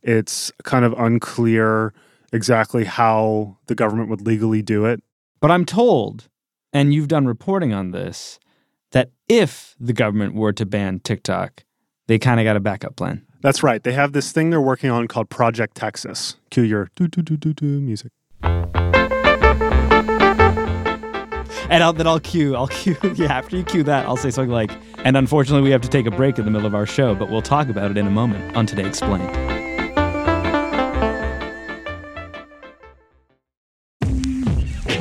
It's 0.00 0.52
kind 0.62 0.84
of 0.84 0.92
unclear 0.92 1.92
exactly 2.32 2.84
how 2.84 3.58
the 3.66 3.74
government 3.74 4.08
would 4.10 4.22
legally 4.22 4.62
do 4.62 4.84
it. 4.84 5.02
But 5.40 5.50
I'm 5.50 5.64
told, 5.64 6.28
and 6.72 6.92
you've 6.94 7.08
done 7.08 7.26
reporting 7.26 7.72
on 7.72 7.90
this, 7.90 8.38
that 8.92 9.10
if 9.28 9.74
the 9.80 9.92
government 9.92 10.34
were 10.34 10.52
to 10.52 10.66
ban 10.66 11.00
TikTok, 11.00 11.64
they 12.06 12.18
kind 12.18 12.40
of 12.40 12.44
got 12.44 12.56
a 12.56 12.60
backup 12.60 12.96
plan. 12.96 13.24
That's 13.42 13.62
right. 13.62 13.82
They 13.82 13.92
have 13.92 14.12
this 14.12 14.32
thing 14.32 14.50
they're 14.50 14.60
working 14.60 14.90
on 14.90 15.08
called 15.08 15.30
Project 15.30 15.76
Texas. 15.76 16.36
Cue 16.50 16.64
your 16.64 16.88
do 16.94 17.08
do 17.08 17.22
do 17.22 17.36
do 17.36 17.54
do 17.54 17.80
music. 17.80 18.12
And 21.70 21.84
I'll, 21.84 21.92
then 21.92 22.08
I'll 22.08 22.18
cue, 22.18 22.56
I'll 22.56 22.66
cue, 22.66 22.96
yeah, 23.14 23.32
after 23.32 23.56
you 23.56 23.62
cue 23.62 23.84
that, 23.84 24.04
I'll 24.04 24.16
say 24.16 24.32
something 24.32 24.50
like, 24.50 24.72
and 25.04 25.16
unfortunately, 25.16 25.62
we 25.62 25.70
have 25.70 25.82
to 25.82 25.88
take 25.88 26.04
a 26.04 26.10
break 26.10 26.36
in 26.36 26.44
the 26.44 26.50
middle 26.50 26.66
of 26.66 26.74
our 26.74 26.84
show, 26.84 27.14
but 27.14 27.30
we'll 27.30 27.42
talk 27.42 27.68
about 27.68 27.92
it 27.92 27.96
in 27.96 28.08
a 28.08 28.10
moment 28.10 28.56
on 28.56 28.66
Today 28.66 28.84
Explained. 28.84 29.59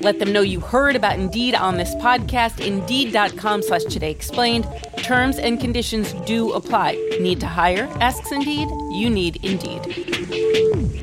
Let 0.00 0.18
them 0.18 0.32
know 0.32 0.42
you 0.42 0.60
heard 0.60 0.96
about 0.96 1.18
Indeed 1.18 1.54
on 1.54 1.76
this 1.76 1.94
podcast. 1.96 2.64
Indeed.com 2.64 3.62
slash 3.62 3.84
Today 3.84 4.10
Explained. 4.10 4.66
Terms 4.98 5.38
and 5.38 5.60
conditions 5.60 6.12
do 6.26 6.52
apply. 6.52 6.92
Need 7.20 7.40
to 7.40 7.46
hire? 7.46 7.88
Asks 8.00 8.32
Indeed. 8.32 8.68
You 8.92 9.10
need 9.10 9.36
Indeed. 9.44 11.02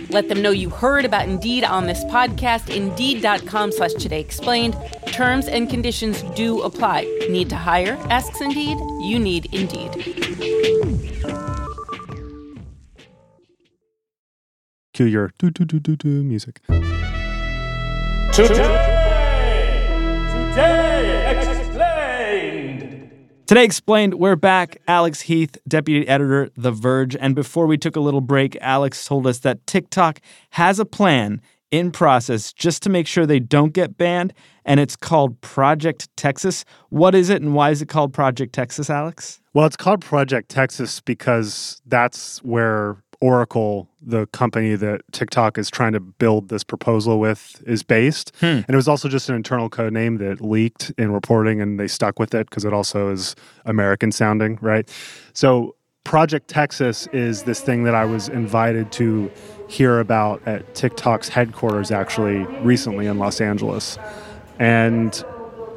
Let 0.11 0.27
them 0.27 0.41
know 0.41 0.51
you 0.51 0.69
heard 0.69 1.05
about 1.05 1.29
Indeed 1.29 1.63
on 1.63 1.87
this 1.87 2.03
podcast. 2.05 2.73
Indeed.com 2.75 3.71
slash 3.71 3.93
Today 3.93 4.19
Explained. 4.19 4.75
Terms 5.07 5.47
and 5.47 5.69
conditions 5.69 6.21
do 6.35 6.61
apply. 6.63 7.03
Need 7.29 7.49
to 7.49 7.55
hire? 7.55 7.97
Asks 8.09 8.41
Indeed. 8.41 8.77
You 9.01 9.17
need 9.19 9.45
Indeed. 9.53 9.91
Cue 14.93 15.05
your 15.05 15.31
do 15.39 15.49
do 15.49 15.63
do 15.63 15.79
do 15.79 15.95
do 15.95 16.23
music. 16.23 16.59
Today 23.51 23.65
Explained, 23.65 24.13
we're 24.13 24.37
back. 24.37 24.77
Alex 24.87 25.19
Heath, 25.19 25.57
Deputy 25.67 26.07
Editor, 26.07 26.49
The 26.55 26.71
Verge. 26.71 27.17
And 27.17 27.35
before 27.35 27.67
we 27.67 27.77
took 27.77 27.97
a 27.97 27.99
little 27.99 28.21
break, 28.21 28.57
Alex 28.61 29.03
told 29.03 29.27
us 29.27 29.39
that 29.39 29.67
TikTok 29.67 30.21
has 30.51 30.79
a 30.79 30.85
plan 30.85 31.41
in 31.69 31.91
process 31.91 32.53
just 32.53 32.81
to 32.83 32.89
make 32.89 33.07
sure 33.07 33.25
they 33.25 33.41
don't 33.41 33.73
get 33.73 33.97
banned, 33.97 34.31
and 34.63 34.79
it's 34.79 34.95
called 34.95 35.41
Project 35.41 36.07
Texas. 36.15 36.63
What 36.91 37.13
is 37.13 37.29
it 37.29 37.41
and 37.41 37.53
why 37.53 37.71
is 37.71 37.81
it 37.81 37.89
called 37.89 38.13
Project 38.13 38.53
Texas, 38.53 38.89
Alex? 38.89 39.41
Well, 39.53 39.65
it's 39.65 39.75
called 39.75 39.99
Project 39.99 40.47
Texas 40.47 41.01
because 41.01 41.81
that's 41.85 42.41
where 42.43 43.03
Oracle, 43.21 43.87
the 44.01 44.25
company 44.27 44.75
that 44.75 45.01
TikTok 45.11 45.57
is 45.57 45.69
trying 45.69 45.93
to 45.93 45.99
build 45.99 46.49
this 46.49 46.63
proposal 46.63 47.19
with, 47.19 47.63
is 47.67 47.83
based. 47.83 48.33
Hmm. 48.39 48.45
And 48.45 48.69
it 48.69 48.75
was 48.75 48.87
also 48.87 49.07
just 49.07 49.29
an 49.29 49.35
internal 49.35 49.69
code 49.69 49.93
name 49.93 50.17
that 50.17 50.41
leaked 50.41 50.91
in 50.97 51.11
reporting 51.11 51.61
and 51.61 51.79
they 51.79 51.87
stuck 51.87 52.19
with 52.19 52.33
it 52.33 52.49
because 52.49 52.65
it 52.65 52.73
also 52.73 53.11
is 53.11 53.35
American 53.65 54.11
sounding, 54.11 54.57
right? 54.61 54.89
So, 55.33 55.75
Project 56.03 56.47
Texas 56.47 57.05
is 57.13 57.43
this 57.43 57.61
thing 57.61 57.83
that 57.83 57.93
I 57.93 58.05
was 58.05 58.27
invited 58.27 58.91
to 58.93 59.31
hear 59.67 59.99
about 59.99 60.41
at 60.47 60.73
TikTok's 60.73 61.29
headquarters 61.29 61.91
actually 61.91 62.39
recently 62.63 63.05
in 63.05 63.19
Los 63.19 63.39
Angeles. 63.39 63.99
And 64.57 65.23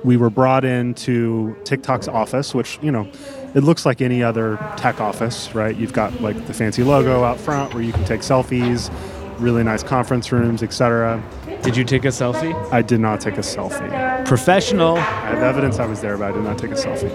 we 0.02 0.16
were 0.16 0.30
brought 0.30 0.64
into 0.64 1.54
TikTok's 1.64 2.08
office, 2.08 2.54
which, 2.54 2.78
you 2.82 2.90
know, 2.90 3.10
it 3.54 3.62
looks 3.62 3.86
like 3.86 4.00
any 4.00 4.22
other 4.22 4.56
tech 4.76 5.00
office, 5.00 5.54
right? 5.54 5.76
You've 5.76 5.92
got 5.92 6.20
like 6.20 6.46
the 6.46 6.54
fancy 6.54 6.82
logo 6.82 7.22
out 7.24 7.38
front 7.38 7.72
where 7.72 7.82
you 7.82 7.92
can 7.92 8.04
take 8.04 8.20
selfies, 8.20 8.92
really 9.38 9.62
nice 9.62 9.82
conference 9.82 10.32
rooms, 10.32 10.62
etc. 10.62 11.22
Did 11.62 11.76
you 11.76 11.84
take 11.84 12.04
a 12.04 12.08
selfie? 12.08 12.54
I 12.72 12.82
did 12.82 13.00
not 13.00 13.20
take 13.20 13.34
a 13.34 13.40
selfie. 13.40 14.26
Professional. 14.26 14.96
I 14.96 15.00
have 15.00 15.42
evidence 15.42 15.78
I 15.78 15.86
was 15.86 16.00
there, 16.00 16.18
but 16.18 16.30
I 16.30 16.32
did 16.32 16.42
not 16.42 16.58
take 16.58 16.72
a 16.72 16.74
selfie. 16.74 17.10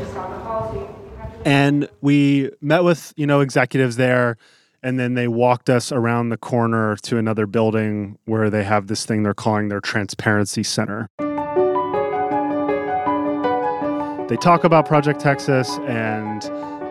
And 1.45 1.89
we 2.01 2.49
met 2.61 2.83
with, 2.83 3.13
you 3.15 3.27
know, 3.27 3.41
executives 3.41 3.95
there 3.97 4.37
and 4.81 4.99
then 4.99 5.13
they 5.13 5.27
walked 5.27 5.69
us 5.69 5.91
around 5.91 6.29
the 6.29 6.37
corner 6.37 6.95
to 6.97 7.17
another 7.17 7.45
building 7.45 8.17
where 8.25 8.49
they 8.49 8.63
have 8.63 8.87
this 8.87 9.05
thing 9.05 9.23
they're 9.23 9.33
calling 9.33 9.69
their 9.69 9.81
transparency 9.81 10.63
center. 10.63 11.09
They 14.29 14.37
talk 14.37 14.63
about 14.63 14.85
Project 14.85 15.19
Texas 15.19 15.67
and 15.87 16.43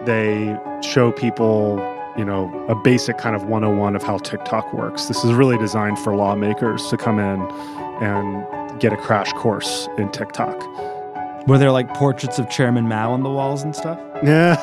they 0.04 0.58
show 0.82 1.12
people, 1.12 1.78
you 2.16 2.24
know, 2.24 2.52
a 2.68 2.74
basic 2.74 3.16
kind 3.16 3.36
of 3.36 3.44
101 3.44 3.94
of 3.94 4.02
how 4.02 4.18
TikTok 4.18 4.72
works. 4.72 5.06
This 5.06 5.24
is 5.24 5.32
really 5.32 5.56
designed 5.56 6.00
for 6.00 6.16
lawmakers 6.16 6.88
to 6.88 6.96
come 6.96 7.20
in 7.20 7.40
and 8.02 8.80
get 8.80 8.92
a 8.92 8.96
crash 8.96 9.32
course 9.34 9.88
in 9.98 10.10
TikTok. 10.10 10.60
Were 11.46 11.58
there 11.58 11.70
like 11.70 11.94
portraits 11.94 12.40
of 12.40 12.50
Chairman 12.50 12.88
Mao 12.88 13.12
on 13.12 13.22
the 13.22 13.30
walls 13.30 13.62
and 13.62 13.74
stuff? 13.74 14.00
Yeah. 14.24 14.56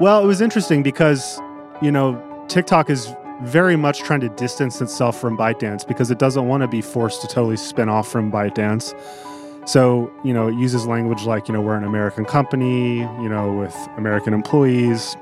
Well, 0.00 0.24
it 0.24 0.26
was 0.26 0.40
interesting 0.40 0.82
because, 0.82 1.38
you 1.82 1.92
know, 1.92 2.18
TikTok 2.48 2.88
is 2.88 3.12
very 3.42 3.76
much 3.76 4.00
trying 4.00 4.20
to 4.20 4.30
distance 4.30 4.80
itself 4.80 5.20
from 5.20 5.36
ByteDance 5.36 5.86
because 5.86 6.10
it 6.10 6.18
doesn't 6.18 6.48
want 6.48 6.62
to 6.62 6.68
be 6.68 6.80
forced 6.80 7.20
to 7.20 7.28
totally 7.28 7.58
spin 7.58 7.90
off 7.90 8.08
from 8.08 8.32
ByteDance. 8.32 8.94
So, 9.70 10.12
you 10.24 10.34
know, 10.34 10.48
it 10.48 10.56
uses 10.56 10.84
language 10.84 11.26
like, 11.26 11.46
you 11.46 11.54
know, 11.54 11.60
we're 11.60 11.76
an 11.76 11.84
American 11.84 12.24
company, 12.24 12.98
you 12.98 13.28
know, 13.28 13.52
with 13.52 13.76
American 13.96 14.34
employees. 14.34 15.16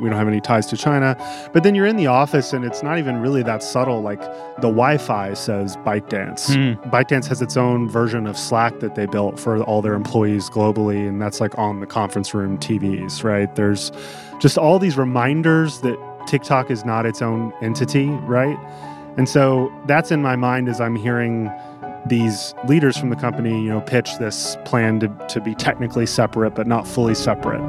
We 0.00 0.08
don't 0.08 0.18
have 0.18 0.26
any 0.26 0.40
ties 0.40 0.66
to 0.66 0.76
China. 0.76 1.16
But 1.52 1.62
then 1.62 1.76
you're 1.76 1.86
in 1.86 1.94
the 1.94 2.08
office 2.08 2.52
and 2.52 2.64
it's 2.64 2.82
not 2.82 2.98
even 2.98 3.18
really 3.18 3.44
that 3.44 3.62
subtle. 3.62 4.02
Like 4.02 4.20
the 4.56 4.62
Wi 4.62 4.98
Fi 4.98 5.32
says 5.34 5.76
ByteDance. 5.76 6.52
Hmm. 6.52 6.90
ByteDance 6.90 7.26
has 7.28 7.40
its 7.40 7.56
own 7.56 7.88
version 7.88 8.26
of 8.26 8.36
Slack 8.36 8.80
that 8.80 8.96
they 8.96 9.06
built 9.06 9.38
for 9.38 9.62
all 9.62 9.80
their 9.80 9.94
employees 9.94 10.50
globally. 10.50 11.08
And 11.08 11.22
that's 11.22 11.40
like 11.40 11.56
on 11.56 11.78
the 11.78 11.86
conference 11.86 12.34
room 12.34 12.58
TVs, 12.58 13.22
right? 13.22 13.54
There's 13.54 13.92
just 14.40 14.58
all 14.58 14.80
these 14.80 14.96
reminders 14.96 15.82
that 15.82 15.96
TikTok 16.26 16.72
is 16.72 16.84
not 16.84 17.06
its 17.06 17.22
own 17.22 17.52
entity, 17.62 18.06
right? 18.06 18.58
And 19.16 19.28
so 19.28 19.72
that's 19.86 20.10
in 20.10 20.20
my 20.20 20.34
mind 20.34 20.68
as 20.68 20.80
I'm 20.80 20.96
hearing 20.96 21.48
these 22.06 22.54
leaders 22.66 22.96
from 22.96 23.10
the 23.10 23.16
company, 23.16 23.62
you 23.62 23.70
know, 23.70 23.80
pitch 23.80 24.16
this 24.18 24.56
plan 24.64 25.00
to, 25.00 25.26
to 25.28 25.40
be 25.40 25.54
technically 25.54 26.06
separate 26.06 26.54
but 26.54 26.66
not 26.66 26.86
fully 26.86 27.14
separate. 27.14 27.62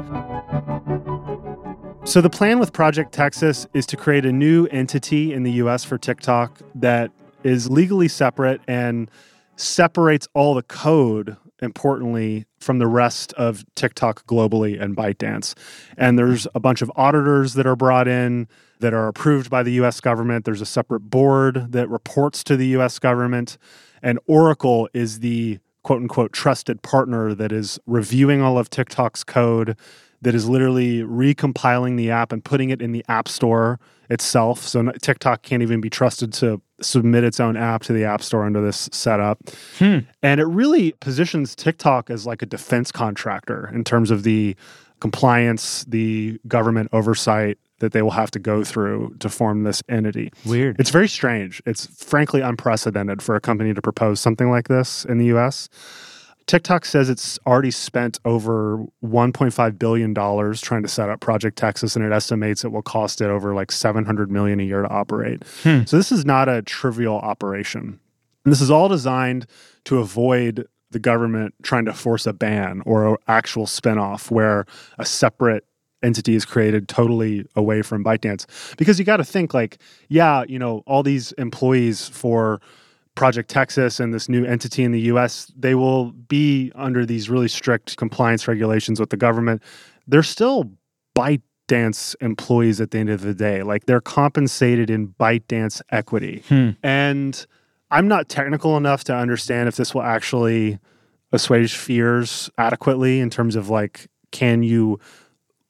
So 2.04 2.20
the 2.20 2.30
plan 2.30 2.58
with 2.58 2.72
Project 2.72 3.12
Texas 3.12 3.66
is 3.74 3.86
to 3.86 3.96
create 3.96 4.24
a 4.24 4.32
new 4.32 4.66
entity 4.66 5.32
in 5.32 5.42
the 5.42 5.52
US 5.52 5.84
for 5.84 5.98
TikTok 5.98 6.58
that 6.74 7.10
is 7.44 7.70
legally 7.70 8.08
separate 8.08 8.60
and 8.66 9.10
separates 9.56 10.26
all 10.34 10.54
the 10.54 10.62
code 10.62 11.36
importantly 11.62 12.46
from 12.58 12.78
the 12.78 12.86
rest 12.86 13.32
of 13.34 13.64
TikTok 13.74 14.26
globally 14.26 14.80
and 14.80 14.96
ByteDance. 14.96 15.54
And 15.96 16.18
there's 16.18 16.46
a 16.54 16.60
bunch 16.60 16.82
of 16.82 16.90
auditors 16.96 17.54
that 17.54 17.66
are 17.66 17.76
brought 17.76 18.08
in 18.08 18.48
that 18.80 18.94
are 18.94 19.08
approved 19.08 19.50
by 19.50 19.62
the 19.62 19.72
US 19.72 20.00
government. 20.00 20.44
There's 20.44 20.60
a 20.60 20.66
separate 20.66 21.00
board 21.00 21.72
that 21.72 21.88
reports 21.88 22.42
to 22.44 22.56
the 22.56 22.66
US 22.78 22.98
government. 22.98 23.58
And 24.02 24.18
Oracle 24.26 24.88
is 24.92 25.20
the 25.20 25.58
quote 25.82 26.02
unquote 26.02 26.32
trusted 26.32 26.82
partner 26.82 27.34
that 27.34 27.52
is 27.52 27.78
reviewing 27.86 28.42
all 28.42 28.58
of 28.58 28.70
TikTok's 28.70 29.24
code, 29.24 29.76
that 30.22 30.34
is 30.34 30.48
literally 30.48 30.98
recompiling 30.98 31.96
the 31.96 32.10
app 32.10 32.32
and 32.32 32.44
putting 32.44 32.70
it 32.70 32.82
in 32.82 32.92
the 32.92 33.04
App 33.08 33.28
Store 33.28 33.80
itself. 34.10 34.66
So 34.66 34.90
TikTok 35.02 35.42
can't 35.42 35.62
even 35.62 35.80
be 35.80 35.88
trusted 35.88 36.32
to 36.34 36.60
submit 36.82 37.24
its 37.24 37.40
own 37.40 37.56
app 37.56 37.82
to 37.84 37.92
the 37.92 38.04
App 38.04 38.22
Store 38.22 38.44
under 38.44 38.60
this 38.60 38.88
setup. 38.92 39.38
Hmm. 39.78 39.98
And 40.22 40.40
it 40.40 40.46
really 40.46 40.92
positions 41.00 41.54
TikTok 41.54 42.10
as 42.10 42.26
like 42.26 42.42
a 42.42 42.46
defense 42.46 42.90
contractor 42.92 43.70
in 43.72 43.84
terms 43.84 44.10
of 44.10 44.24
the 44.24 44.56
compliance, 45.00 45.84
the 45.88 46.38
government 46.46 46.90
oversight 46.92 47.58
that 47.80 47.92
they 47.92 48.02
will 48.02 48.10
have 48.12 48.30
to 48.30 48.38
go 48.38 48.64
through 48.64 49.14
to 49.18 49.28
form 49.28 49.64
this 49.64 49.82
entity. 49.88 50.32
Weird. 50.46 50.78
It's 50.78 50.90
very 50.90 51.08
strange. 51.08 51.62
It's 51.66 51.86
frankly 51.86 52.40
unprecedented 52.40 53.20
for 53.20 53.34
a 53.34 53.40
company 53.40 53.74
to 53.74 53.82
propose 53.82 54.20
something 54.20 54.50
like 54.50 54.68
this 54.68 55.04
in 55.04 55.18
the 55.18 55.26
US. 55.36 55.68
TikTok 56.46 56.84
says 56.84 57.08
it's 57.08 57.38
already 57.46 57.70
spent 57.70 58.18
over 58.24 58.84
$1.5 59.04 59.78
billion 59.78 60.14
trying 60.14 60.82
to 60.82 60.88
set 60.88 61.08
up 61.08 61.20
Project 61.20 61.56
Texas, 61.56 61.94
and 61.94 62.04
it 62.04 62.12
estimates 62.12 62.64
it 62.64 62.72
will 62.72 62.82
cost 62.82 63.20
it 63.20 63.26
over 63.26 63.54
like 63.54 63.70
700 63.70 64.30
million 64.30 64.58
a 64.58 64.64
year 64.64 64.82
to 64.82 64.88
operate. 64.88 65.44
Hmm. 65.62 65.84
So 65.84 65.96
this 65.96 66.10
is 66.10 66.24
not 66.24 66.48
a 66.48 66.62
trivial 66.62 67.16
operation. 67.16 68.00
And 68.44 68.52
this 68.52 68.60
is 68.60 68.70
all 68.70 68.88
designed 68.88 69.46
to 69.84 69.98
avoid 69.98 70.66
the 70.90 70.98
government 70.98 71.54
trying 71.62 71.84
to 71.84 71.92
force 71.92 72.26
a 72.26 72.32
ban 72.32 72.82
or 72.84 73.10
an 73.10 73.16
actual 73.28 73.66
spinoff 73.66 74.30
where 74.30 74.66
a 74.98 75.04
separate 75.04 75.64
entity 76.02 76.34
is 76.34 76.44
created 76.44 76.88
totally 76.88 77.46
away 77.56 77.82
from 77.82 78.04
ByteDance. 78.04 78.46
Because 78.76 78.98
you 78.98 79.04
got 79.04 79.18
to 79.18 79.24
think 79.24 79.54
like, 79.54 79.78
yeah, 80.08 80.44
you 80.48 80.58
know, 80.58 80.82
all 80.86 81.02
these 81.02 81.32
employees 81.32 82.08
for 82.08 82.60
Project 83.14 83.50
Texas 83.50 84.00
and 84.00 84.14
this 84.14 84.28
new 84.28 84.44
entity 84.44 84.82
in 84.82 84.92
the 84.92 85.00
US, 85.12 85.52
they 85.56 85.74
will 85.74 86.12
be 86.12 86.72
under 86.74 87.04
these 87.04 87.28
really 87.28 87.48
strict 87.48 87.96
compliance 87.96 88.48
regulations 88.48 89.00
with 89.00 89.10
the 89.10 89.16
government. 89.16 89.62
They're 90.06 90.22
still 90.22 90.70
ByteDance 91.14 92.14
employees 92.20 92.80
at 92.80 92.92
the 92.92 92.98
end 92.98 93.10
of 93.10 93.20
the 93.20 93.34
day. 93.34 93.62
Like 93.62 93.86
they're 93.86 94.00
compensated 94.00 94.90
in 94.90 95.08
ByteDance 95.08 95.82
equity. 95.90 96.42
Hmm. 96.48 96.70
And 96.82 97.46
I'm 97.90 98.08
not 98.08 98.28
technical 98.28 98.76
enough 98.76 99.04
to 99.04 99.14
understand 99.14 99.68
if 99.68 99.76
this 99.76 99.94
will 99.94 100.02
actually 100.02 100.78
assuage 101.32 101.74
fears 101.76 102.50
adequately 102.58 103.20
in 103.20 103.30
terms 103.30 103.56
of 103.56 103.68
like, 103.68 104.08
can 104.30 104.62
you 104.62 104.98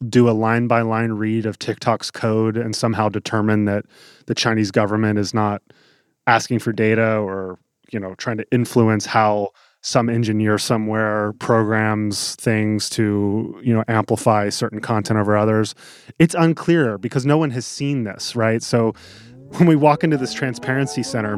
do 0.08 0.28
a 0.28 0.32
line 0.32 0.66
by 0.66 0.80
line 0.82 1.12
read 1.12 1.46
of 1.46 1.58
TikTok's 1.58 2.10
code 2.10 2.56
and 2.56 2.74
somehow 2.74 3.08
determine 3.08 3.66
that 3.66 3.84
the 4.26 4.34
Chinese 4.34 4.70
government 4.70 5.18
is 5.18 5.34
not 5.34 5.62
asking 6.26 6.58
for 6.58 6.72
data 6.72 7.18
or, 7.18 7.58
you 7.92 8.00
know, 8.00 8.14
trying 8.14 8.38
to 8.38 8.46
influence 8.50 9.04
how 9.04 9.50
some 9.82 10.08
engineer 10.08 10.58
somewhere 10.58 11.32
programs 11.34 12.36
things 12.36 12.88
to, 12.90 13.58
you 13.62 13.74
know, 13.74 13.84
amplify 13.88 14.48
certain 14.48 14.80
content 14.80 15.18
over 15.18 15.36
others. 15.36 15.74
It's 16.18 16.34
unclear 16.34 16.98
because 16.98 17.24
no 17.24 17.38
one 17.38 17.50
has 17.50 17.66
seen 17.66 18.04
this, 18.04 18.36
right? 18.36 18.62
So 18.62 18.94
when 19.56 19.66
we 19.66 19.76
walk 19.76 20.04
into 20.04 20.16
this 20.16 20.32
transparency 20.32 21.02
center, 21.02 21.36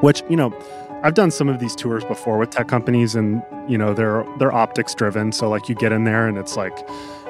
which, 0.00 0.22
you 0.28 0.36
know, 0.36 0.50
I've 1.06 1.14
done 1.14 1.30
some 1.30 1.48
of 1.48 1.60
these 1.60 1.76
tours 1.76 2.02
before 2.02 2.36
with 2.36 2.50
tech 2.50 2.66
companies 2.66 3.14
and 3.14 3.40
you 3.68 3.78
know 3.78 3.94
they're 3.94 4.26
they're 4.40 4.52
optics 4.52 4.92
driven. 4.92 5.30
So 5.30 5.48
like 5.48 5.68
you 5.68 5.76
get 5.76 5.92
in 5.92 6.02
there 6.02 6.26
and 6.26 6.36
it's 6.36 6.56
like 6.56 6.76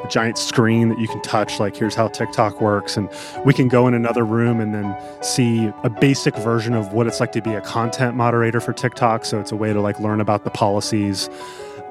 a 0.02 0.08
giant 0.08 0.38
screen 0.38 0.88
that 0.88 0.98
you 0.98 1.06
can 1.06 1.20
touch 1.20 1.60
like 1.60 1.76
here's 1.76 1.94
how 1.94 2.08
TikTok 2.08 2.62
works. 2.62 2.96
And 2.96 3.10
we 3.44 3.52
can 3.52 3.68
go 3.68 3.86
in 3.86 3.92
another 3.92 4.24
room 4.24 4.60
and 4.60 4.74
then 4.74 4.96
see 5.22 5.70
a 5.82 5.90
basic 5.90 6.34
version 6.36 6.72
of 6.72 6.94
what 6.94 7.06
it's 7.06 7.20
like 7.20 7.32
to 7.32 7.42
be 7.42 7.52
a 7.52 7.60
content 7.60 8.16
moderator 8.16 8.62
for 8.62 8.72
TikTok. 8.72 9.26
So 9.26 9.40
it's 9.40 9.52
a 9.52 9.56
way 9.56 9.74
to 9.74 9.80
like 9.82 10.00
learn 10.00 10.22
about 10.22 10.44
the 10.44 10.50
policies. 10.50 11.28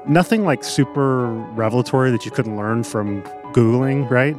Nothing 0.08 0.44
like 0.44 0.64
super 0.64 1.28
revelatory 1.28 2.10
that 2.10 2.24
you 2.24 2.32
couldn't 2.32 2.56
learn 2.56 2.82
from 2.82 3.22
googling 3.52 4.10
right? 4.10 4.36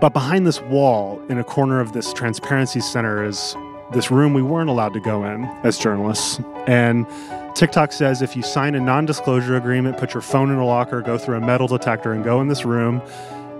But 0.00 0.14
behind 0.14 0.46
this 0.46 0.62
wall 0.62 1.20
in 1.28 1.36
a 1.36 1.44
corner 1.44 1.80
of 1.80 1.92
this 1.92 2.14
transparency 2.14 2.80
center 2.80 3.22
is 3.22 3.54
this 3.92 4.10
room 4.10 4.34
we 4.34 4.42
weren't 4.42 4.70
allowed 4.70 4.94
to 4.94 5.00
go 5.00 5.24
in 5.24 5.44
as 5.64 5.78
journalists. 5.78 6.40
And 6.66 7.06
TikTok 7.54 7.92
says 7.92 8.22
if 8.22 8.36
you 8.36 8.42
sign 8.42 8.74
a 8.74 8.80
non 8.80 9.06
disclosure 9.06 9.56
agreement, 9.56 9.98
put 9.98 10.14
your 10.14 10.22
phone 10.22 10.50
in 10.50 10.56
a 10.56 10.64
locker, 10.66 11.02
go 11.02 11.18
through 11.18 11.36
a 11.36 11.40
metal 11.40 11.68
detector, 11.68 12.12
and 12.12 12.24
go 12.24 12.40
in 12.40 12.48
this 12.48 12.64
room, 12.64 13.02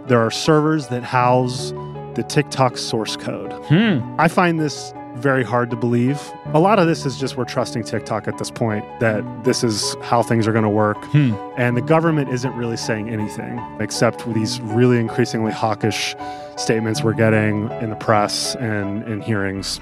there 0.07 0.21
are 0.21 0.31
servers 0.31 0.88
that 0.88 1.03
house 1.03 1.73
the 2.14 2.25
TikTok 2.29 2.77
source 2.77 3.16
code. 3.16 3.53
Hmm. 3.66 4.01
I 4.18 4.29
find 4.29 4.61
this 4.61 4.92
very 5.16 5.45
hard 5.45 5.71
to 5.71 5.77
believe. 5.77 6.21
A 6.55 6.59
lot 6.59 6.79
of 6.79 6.87
this 6.87 7.07
is 7.07 7.18
just 7.18 7.37
we're 7.37 7.45
trusting 7.45 7.85
TikTok 7.85 8.27
at 8.29 8.38
this 8.38 8.51
point 8.51 8.85
that 9.01 9.23
this 9.45 9.62
is 9.62 9.95
how 10.03 10.23
things 10.23 10.47
are 10.47 10.53
going 10.53 10.64
to 10.64 10.71
work. 10.71 11.03
Hmm. 11.07 11.35
And 11.57 11.77
the 11.77 11.83
government 11.83 12.31
isn't 12.31 12.55
really 12.55 12.77
saying 12.77 13.09
anything 13.09 13.61
except 13.81 14.27
these 14.35 14.61
really 14.61 14.99
increasingly 14.99 15.53
hawkish 15.53 16.16
statements 16.57 17.03
we're 17.03 17.12
getting 17.14 17.71
in 17.81 17.90
the 17.90 17.97
press 17.97 18.55
and 18.57 19.03
in 19.05 19.21
hearings. 19.21 19.81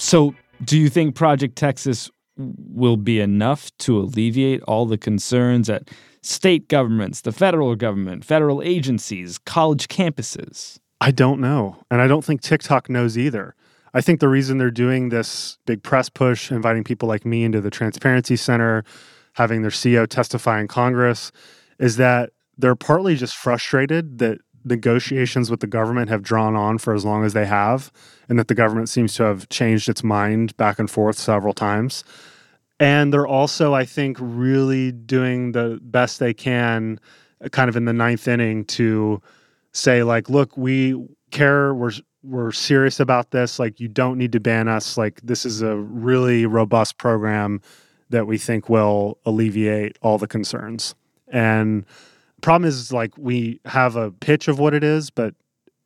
So, 0.00 0.34
do 0.64 0.78
you 0.78 0.88
think 0.88 1.14
Project 1.14 1.56
Texas 1.56 2.10
will 2.38 2.96
be 2.96 3.20
enough 3.20 3.70
to 3.80 3.98
alleviate 3.98 4.62
all 4.62 4.86
the 4.86 4.96
concerns 4.96 5.68
at 5.68 5.90
state 6.22 6.68
governments, 6.68 7.20
the 7.20 7.32
federal 7.32 7.76
government, 7.76 8.24
federal 8.24 8.62
agencies, 8.62 9.36
college 9.36 9.88
campuses? 9.88 10.78
I 11.02 11.10
don't 11.10 11.38
know. 11.38 11.76
And 11.90 12.00
I 12.00 12.06
don't 12.06 12.24
think 12.24 12.40
TikTok 12.40 12.88
knows 12.88 13.18
either. 13.18 13.54
I 13.92 14.00
think 14.00 14.20
the 14.20 14.28
reason 14.30 14.56
they're 14.56 14.70
doing 14.70 15.10
this 15.10 15.58
big 15.66 15.82
press 15.82 16.08
push, 16.08 16.50
inviting 16.50 16.82
people 16.82 17.06
like 17.06 17.26
me 17.26 17.44
into 17.44 17.60
the 17.60 17.70
Transparency 17.70 18.36
Center, 18.36 18.84
having 19.34 19.60
their 19.60 19.70
CEO 19.70 20.08
testify 20.08 20.62
in 20.62 20.68
Congress, 20.68 21.30
is 21.78 21.96
that 21.98 22.30
they're 22.56 22.74
partly 22.74 23.16
just 23.16 23.36
frustrated 23.36 24.18
that 24.18 24.38
negotiations 24.64 25.50
with 25.50 25.60
the 25.60 25.66
government 25.66 26.10
have 26.10 26.22
drawn 26.22 26.54
on 26.56 26.78
for 26.78 26.94
as 26.94 27.04
long 27.04 27.24
as 27.24 27.32
they 27.32 27.46
have, 27.46 27.90
and 28.28 28.38
that 28.38 28.48
the 28.48 28.54
government 28.54 28.88
seems 28.88 29.14
to 29.14 29.22
have 29.22 29.48
changed 29.48 29.88
its 29.88 30.04
mind 30.04 30.56
back 30.56 30.78
and 30.78 30.90
forth 30.90 31.18
several 31.18 31.54
times. 31.54 32.04
And 32.78 33.12
they're 33.12 33.26
also, 33.26 33.74
I 33.74 33.84
think, 33.84 34.16
really 34.20 34.92
doing 34.92 35.52
the 35.52 35.78
best 35.82 36.18
they 36.18 36.32
can, 36.32 36.98
uh, 37.44 37.48
kind 37.50 37.68
of 37.68 37.76
in 37.76 37.84
the 37.84 37.92
ninth 37.92 38.26
inning, 38.26 38.64
to 38.66 39.20
say, 39.72 40.02
like, 40.02 40.30
look, 40.30 40.56
we 40.56 40.96
care, 41.30 41.74
we're 41.74 41.92
we're 42.22 42.52
serious 42.52 43.00
about 43.00 43.30
this. 43.30 43.58
Like, 43.58 43.80
you 43.80 43.88
don't 43.88 44.18
need 44.18 44.32
to 44.32 44.40
ban 44.40 44.68
us. 44.68 44.98
Like, 44.98 45.20
this 45.22 45.46
is 45.46 45.62
a 45.62 45.76
really 45.76 46.44
robust 46.44 46.98
program 46.98 47.62
that 48.10 48.26
we 48.26 48.36
think 48.36 48.68
will 48.68 49.18
alleviate 49.24 49.96
all 50.02 50.18
the 50.18 50.26
concerns. 50.26 50.94
And 51.28 51.86
problem 52.40 52.68
is 52.68 52.92
like 52.92 53.12
we 53.16 53.60
have 53.64 53.96
a 53.96 54.10
pitch 54.10 54.48
of 54.48 54.58
what 54.58 54.74
it 54.74 54.84
is, 54.84 55.10
but 55.10 55.34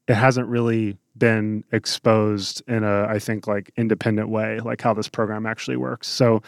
it 0.08 0.14
hasn't 0.14 0.48
really 0.48 0.96
been 1.16 1.64
exposed 1.72 2.62
in 2.66 2.84
a 2.84 3.06
I 3.06 3.18
think 3.18 3.46
like 3.46 3.70
independent 3.76 4.28
way, 4.28 4.60
like 4.60 4.80
how 4.80 4.94
this 4.94 5.08
program 5.08 5.46
actually 5.46 5.76
works. 5.76 6.08
So 6.08 6.42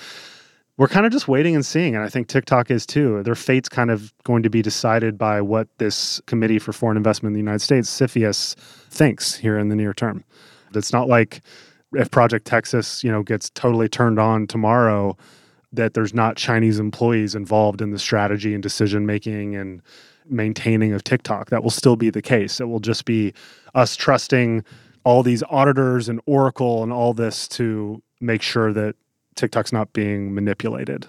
we're 0.79 0.89
kind 0.89 1.07
of 1.07 1.13
just 1.13 1.27
waiting 1.27 1.55
and 1.55 1.65
seeing, 1.65 1.95
and 1.95 2.05
I 2.05 2.09
think 2.09 2.29
TikTok 2.29 2.71
is 2.71 2.85
too. 2.85 3.23
Their 3.23 3.35
fate's 3.35 3.69
kind 3.69 3.91
of 3.91 4.13
going 4.25 4.43
to 4.43 4.51
be 4.51 4.61
decided 4.61 5.17
by 5.17 5.41
what 5.41 5.69
this 5.79 6.21
Committee 6.27 6.59
for 6.59 6.73
Foreign 6.73 6.99
Investment 6.99 7.31
in 7.31 7.35
the 7.35 7.41
United 7.41 7.61
States, 7.61 7.89
CFIUS, 7.89 8.57
thinks 8.91 9.35
here 9.37 9.59
in 9.59 9.69
the 9.71 9.77
near 9.77 9.95
term. 9.95 10.23
It's 10.75 10.93
not 10.93 11.09
like 11.09 11.41
if 11.95 12.11
Project 12.11 12.47
Texas, 12.47 13.03
you 13.03 13.11
know, 13.11 13.23
gets 13.23 13.49
totally 13.51 13.89
turned 13.89 14.19
on 14.19 14.47
tomorrow, 14.47 15.17
that 15.77 15.95
there's 15.95 16.15
not 16.15 16.37
Chinese 16.37 16.79
employees 16.79 17.35
involved 17.35 17.81
in 17.81 17.91
the 17.91 17.99
strategy 17.99 18.55
and 18.55 18.63
decision 18.63 19.07
making 19.07 19.55
and 19.55 19.83
maintaining 20.29 20.93
of 20.93 21.05
TikTok. 21.05 21.51
That 21.51 21.63
will 21.63 21.71
still 21.71 21.97
be 21.97 22.11
the 22.11 22.23
case. 22.23 22.61
It 22.61 22.65
will 22.65 22.81
just 22.81 23.05
be 23.05 23.33
us 23.75 23.97
trusting 23.97 24.65
all 25.05 25.23
these 25.23 25.43
auditors 25.51 26.09
and 26.09 26.21
Oracle 26.27 26.83
and 26.83 26.93
all 26.93 27.15
this 27.15 27.47
to 27.49 28.03
make 28.21 28.43
sure 28.43 28.73
that 28.73 28.97
TikTok's 29.37 29.73
not 29.73 29.93
being 29.93 30.35
manipulated. 30.35 31.07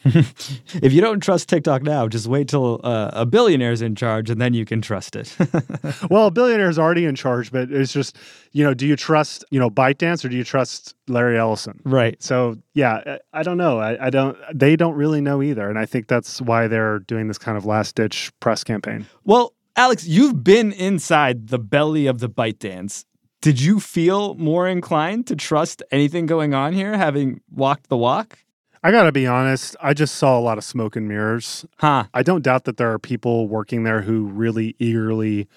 if 0.04 0.92
you 0.92 1.00
don't 1.00 1.20
trust 1.20 1.48
TikTok 1.48 1.82
now, 1.82 2.06
just 2.06 2.26
wait 2.26 2.48
till 2.48 2.80
uh, 2.84 3.10
a 3.12 3.26
is 3.72 3.82
in 3.82 3.94
charge 3.94 4.30
and 4.30 4.40
then 4.40 4.54
you 4.54 4.64
can 4.64 4.80
trust 4.80 5.16
it. 5.16 5.36
well, 6.10 6.26
a 6.26 6.30
billionaire 6.30 6.68
is 6.68 6.78
already 6.78 7.04
in 7.04 7.14
charge, 7.14 7.50
but 7.50 7.70
it's 7.70 7.92
just, 7.92 8.16
you 8.52 8.62
know, 8.62 8.74
do 8.74 8.86
you 8.86 8.94
trust, 8.94 9.44
you 9.50 9.58
know, 9.58 9.68
ByteDance 9.68 10.24
or 10.24 10.28
do 10.28 10.36
you 10.36 10.44
trust 10.44 10.94
Larry 11.08 11.38
Ellison? 11.38 11.80
Right. 11.84 12.22
So, 12.22 12.56
yeah, 12.74 13.18
I, 13.34 13.40
I 13.40 13.42
don't 13.42 13.58
know. 13.58 13.78
I, 13.78 14.06
I, 14.06 14.10
don't, 14.10 14.36
they 14.54 14.76
don't 14.76 14.94
really 14.94 15.20
know 15.20 15.42
either. 15.42 15.68
And 15.68 15.78
I 15.78 15.86
think 15.86 16.06
that's 16.06 16.40
why 16.40 16.68
they're 16.68 17.00
doing 17.00 17.26
this 17.26 17.38
kind 17.38 17.58
of 17.58 17.66
last 17.66 17.96
ditch 17.96 18.30
press 18.40 18.62
campaign. 18.62 19.06
Well, 19.24 19.54
Alex, 19.74 20.06
you've 20.06 20.44
been 20.44 20.72
inside 20.72 21.48
the 21.48 21.58
belly 21.58 22.06
of 22.06 22.20
the 22.20 22.28
ByteDance. 22.28 23.04
Did 23.40 23.60
you 23.60 23.78
feel 23.78 24.34
more 24.34 24.66
inclined 24.66 25.26
to 25.28 25.36
trust 25.36 25.82
anything 25.92 26.26
going 26.26 26.54
on 26.54 26.72
here, 26.72 26.96
having 26.96 27.40
walked 27.50 27.88
the 27.88 27.96
walk? 27.96 28.38
I 28.82 28.90
got 28.90 29.04
to 29.04 29.12
be 29.12 29.26
honest, 29.26 29.76
I 29.80 29.94
just 29.94 30.16
saw 30.16 30.38
a 30.38 30.40
lot 30.40 30.58
of 30.58 30.64
smoke 30.64 30.96
and 30.96 31.08
mirrors. 31.08 31.66
Huh. 31.78 32.04
I 32.14 32.22
don't 32.22 32.42
doubt 32.42 32.64
that 32.64 32.76
there 32.76 32.92
are 32.92 32.98
people 32.98 33.48
working 33.48 33.82
there 33.82 34.02
who 34.02 34.26
really 34.26 34.76
eagerly 34.78 35.48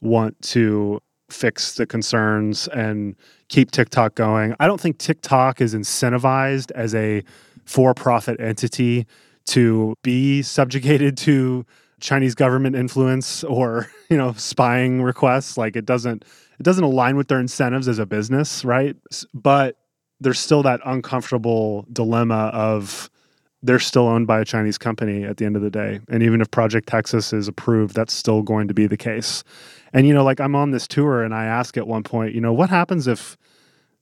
want 0.00 0.40
to 0.42 1.00
fix 1.28 1.74
the 1.74 1.86
concerns 1.86 2.68
and 2.68 3.14
keep 3.48 3.70
TikTok 3.70 4.14
going. 4.14 4.54
I 4.58 4.66
don't 4.66 4.80
think 4.80 4.98
TikTok 4.98 5.60
is 5.60 5.74
incentivized 5.74 6.70
as 6.72 6.94
a 6.94 7.22
for 7.64 7.94
profit 7.94 8.40
entity 8.40 9.06
to 9.46 9.94
be 10.02 10.42
subjugated 10.42 11.16
to 11.18 11.64
Chinese 12.00 12.34
government 12.34 12.74
influence 12.76 13.44
or, 13.44 13.88
you 14.10 14.16
know, 14.16 14.32
spying 14.32 15.02
requests. 15.02 15.56
Like 15.56 15.76
it 15.76 15.84
doesn't 15.84 16.24
it 16.58 16.62
doesn't 16.62 16.84
align 16.84 17.16
with 17.16 17.28
their 17.28 17.40
incentives 17.40 17.88
as 17.88 17.98
a 17.98 18.06
business, 18.06 18.64
right? 18.64 18.96
But 19.32 19.76
there's 20.20 20.38
still 20.38 20.62
that 20.62 20.80
uncomfortable 20.84 21.86
dilemma 21.92 22.50
of 22.52 23.10
they're 23.62 23.78
still 23.78 24.06
owned 24.06 24.26
by 24.26 24.40
a 24.40 24.44
Chinese 24.44 24.78
company 24.78 25.24
at 25.24 25.36
the 25.36 25.44
end 25.44 25.54
of 25.54 25.62
the 25.62 25.70
day. 25.70 26.00
And 26.08 26.22
even 26.22 26.40
if 26.40 26.50
Project 26.50 26.88
Texas 26.88 27.32
is 27.32 27.46
approved, 27.46 27.94
that's 27.94 28.12
still 28.12 28.42
going 28.42 28.68
to 28.68 28.74
be 28.74 28.86
the 28.86 28.96
case. 28.96 29.44
And, 29.92 30.06
you 30.06 30.14
know, 30.14 30.24
like 30.24 30.40
I'm 30.40 30.54
on 30.54 30.70
this 30.70 30.88
tour 30.88 31.22
and 31.22 31.34
I 31.34 31.44
ask 31.44 31.76
at 31.76 31.86
one 31.86 32.02
point, 32.02 32.34
you 32.34 32.40
know, 32.40 32.52
what 32.52 32.70
happens 32.70 33.06
if 33.06 33.36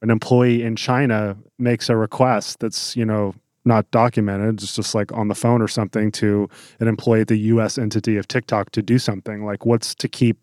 an 0.00 0.11
employee 0.11 0.62
in 0.62 0.76
China 0.76 1.37
makes 1.59 1.88
a 1.88 1.96
request 1.96 2.61
that's, 2.61 2.94
you 2.94 3.04
know, 3.04 3.35
not 3.64 3.90
documented, 3.90 4.62
it's 4.62 4.76
just 4.76 4.94
like 4.94 5.12
on 5.12 5.28
the 5.28 5.35
phone 5.35 5.61
or 5.61 5.68
something 5.68 6.12
to 6.12 6.48
an 6.78 6.88
employee 6.88 7.22
at 7.22 7.28
the 7.28 7.38
US 7.38 7.78
entity 7.78 8.16
of 8.16 8.28
TikTok 8.28 8.70
to 8.70 8.83
do 8.83 8.98
something? 8.98 9.44
Like, 9.44 9.66
what's 9.66 9.94
to 9.96 10.09
keep 10.09 10.38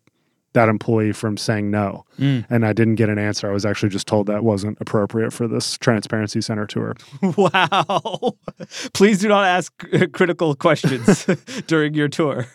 that 0.56 0.70
employee 0.70 1.12
from 1.12 1.36
saying 1.36 1.70
no. 1.70 2.04
Mm. 2.18 2.46
And 2.48 2.64
I 2.66 2.72
didn't 2.72 2.94
get 2.94 3.10
an 3.10 3.18
answer. 3.18 3.48
I 3.48 3.52
was 3.52 3.66
actually 3.66 3.90
just 3.90 4.06
told 4.06 4.26
that 4.26 4.42
wasn't 4.42 4.78
appropriate 4.80 5.32
for 5.32 5.46
this 5.46 5.76
Transparency 5.76 6.40
Center 6.40 6.66
tour. 6.66 6.96
wow. 7.36 8.34
Please 8.94 9.20
do 9.20 9.28
not 9.28 9.44
ask 9.44 9.72
critical 10.12 10.54
questions 10.54 11.26
during 11.66 11.92
your 11.92 12.08
tour. 12.08 12.46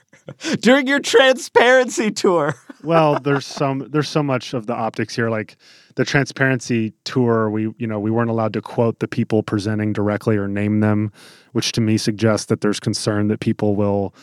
during 0.62 0.88
your 0.88 1.00
transparency 1.00 2.10
tour. 2.10 2.56
well, 2.84 3.20
there's 3.20 3.46
some 3.46 3.88
there's 3.92 4.10
so 4.10 4.24
much 4.24 4.56
of 4.56 4.66
the 4.66 4.74
optics 4.74 5.16
here 5.16 5.30
like 5.30 5.58
the 5.96 6.06
transparency 6.06 6.94
tour 7.04 7.50
we 7.50 7.74
you 7.78 7.86
know 7.88 8.00
we 8.00 8.10
weren't 8.10 8.30
allowed 8.30 8.54
to 8.54 8.62
quote 8.62 9.00
the 9.00 9.08
people 9.08 9.44
presenting 9.44 9.94
directly 9.94 10.38
or 10.38 10.48
name 10.48 10.80
them, 10.80 11.12
which 11.52 11.72
to 11.74 11.82
me 11.82 11.98
suggests 11.98 12.48
that 12.48 12.62
there's 12.62 12.80
concern 12.80 13.28
that 13.28 13.40
people 13.40 13.76
will 13.76 14.16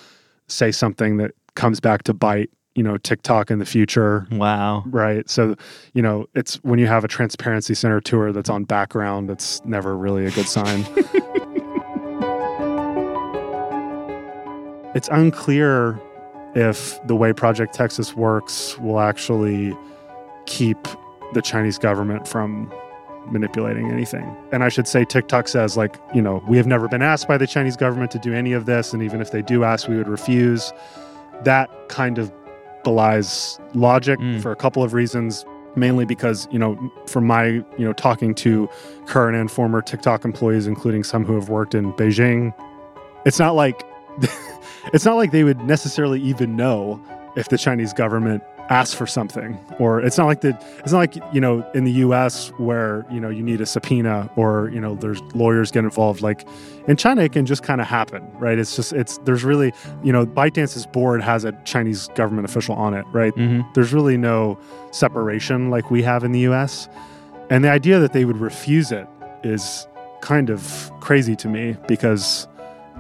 say 0.49 0.73
something 0.73 1.19
that 1.19 1.33
comes 1.55 1.79
back 1.79 2.03
to 2.05 2.15
bite 2.15 2.51
you 2.75 2.83
know 2.83 2.97
TikTok 2.99 3.51
in 3.51 3.59
the 3.59 3.67
future. 3.67 4.27
Wow. 4.31 4.85
Right. 4.87 5.29
So, 5.29 5.57
you 5.95 6.03
know, 6.03 6.27
it's 6.35 6.57
when 6.57 6.79
you 6.79 6.87
have 6.87 7.05
a 7.05 7.09
transparency 7.09 7.75
center 7.75 8.01
tour 8.01 8.33
that's 8.33 8.51
on 8.51 8.65
background, 8.65 9.29
that's 9.29 9.65
never 9.65 9.97
really 9.97 10.27
a 10.27 10.31
good 10.31 10.47
sign. 10.47 10.87
it's 14.95 15.09
unclear 15.09 16.01
if 16.55 17.05
the 17.07 17.15
way 17.15 17.33
Project 17.33 17.75
Texas 17.75 18.15
works 18.15 18.79
will 18.79 19.01
actually 19.01 19.77
keep 20.47 20.79
the 21.35 21.43
Chinese 21.43 21.79
government 21.79 22.27
from 22.27 22.73
manipulating 23.31 23.91
anything. 23.91 24.35
And 24.53 24.65
I 24.65 24.69
should 24.69 24.89
say, 24.89 25.05
TikTok 25.05 25.49
says, 25.49 25.77
like, 25.77 25.97
you 26.15 26.23
know, 26.23 26.43
we 26.49 26.57
have 26.57 26.67
never 26.67 26.89
been 26.89 27.03
asked 27.03 27.29
by 27.29 27.37
the 27.37 27.47
Chinese 27.47 27.77
government 27.77 28.11
to 28.13 28.19
do 28.19 28.33
any 28.33 28.53
of 28.53 28.67
this. 28.67 28.93
And 28.93 29.03
even 29.03 29.21
if 29.21 29.31
they 29.31 29.43
do 29.43 29.65
ask, 29.65 29.89
we 29.89 29.97
would 29.97 30.09
refuse. 30.09 30.73
That 31.45 31.71
kind 31.89 32.19
of 32.19 32.33
logic 32.91 34.19
mm. 34.19 34.41
for 34.41 34.53
a 34.53 34.57
couple 34.57 34.83
of 34.83 34.93
reasons. 34.93 35.45
Mainly 35.77 36.05
because, 36.05 36.49
you 36.51 36.59
know, 36.59 36.77
from 37.07 37.27
my, 37.27 37.45
you 37.45 37.65
know, 37.79 37.93
talking 37.93 38.35
to 38.37 38.69
current 39.07 39.37
and 39.37 39.49
former 39.49 39.81
TikTok 39.81 40.25
employees, 40.25 40.67
including 40.67 41.05
some 41.05 41.25
who 41.25 41.35
have 41.35 41.51
worked 41.51 41.75
in 41.75 41.93
Beijing, 41.93 42.53
it's 43.25 43.39
not 43.39 43.55
like 43.55 43.85
it's 44.93 45.05
not 45.05 45.15
like 45.15 45.31
they 45.31 45.45
would 45.45 45.61
necessarily 45.61 46.21
even 46.21 46.57
know 46.57 47.01
if 47.37 47.49
the 47.49 47.59
Chinese 47.59 47.93
government 47.93 48.43
ask 48.71 48.97
for 48.97 49.07
something 49.07 49.59
or 49.79 50.01
it's 50.01 50.19
not 50.19 50.27
like 50.27 50.43
the 50.43 50.51
it's 50.81 50.93
not 50.93 50.99
like 50.99 51.17
you 51.33 51.41
know 51.41 51.67
in 51.75 51.85
the 51.85 51.93
US 51.93 52.51
where 52.59 53.07
you 53.11 53.19
know 53.19 53.31
you 53.31 53.43
need 53.43 53.61
a 53.61 53.67
subpoena 53.67 54.31
or 54.37 54.69
you 54.71 54.81
know 54.81 54.95
there's 54.95 55.21
lawyers 55.35 55.71
get 55.71 55.85
involved. 55.85 56.21
Like 56.21 56.47
in 56.87 56.97
China 56.97 57.23
it 57.23 57.33
can 57.33 57.47
just 57.47 57.63
kind 57.63 57.81
of 57.81 57.87
happen 57.87 58.31
right? 58.39 58.59
It's 58.59 58.77
just 58.77 58.93
it's 58.93 59.19
there's 59.19 59.45
really 59.45 59.73
you 60.03 60.13
know 60.13 60.27
ByteDance's 60.27 60.87
board 60.87 61.23
has 61.23 61.45
a 61.45 61.53
Chinese 61.65 62.09
government 62.15 62.45
official 62.45 62.75
on 62.75 62.95
it 62.95 63.07
right? 63.13 63.35
Mm-hmm. 63.35 63.69
there's 63.75 63.93
really 63.93 64.17
no 64.17 64.59
separation 64.91 65.71
like 65.71 65.91
we 65.91 66.03
have 66.03 66.25
in 66.25 66.33
the 66.33 66.41
US 66.41 66.89
and 67.51 67.65
the 67.65 67.71
idea 67.71 67.99
that 67.99 68.13
they 68.13 68.25
would 68.25 68.39
refuse 68.39 68.93
it 68.93 69.07
is 69.45 69.87
kind 70.21 70.51
of 70.51 70.91
crazy 71.01 71.37
to 71.37 71.49
me 71.49 71.77
because 71.87 72.47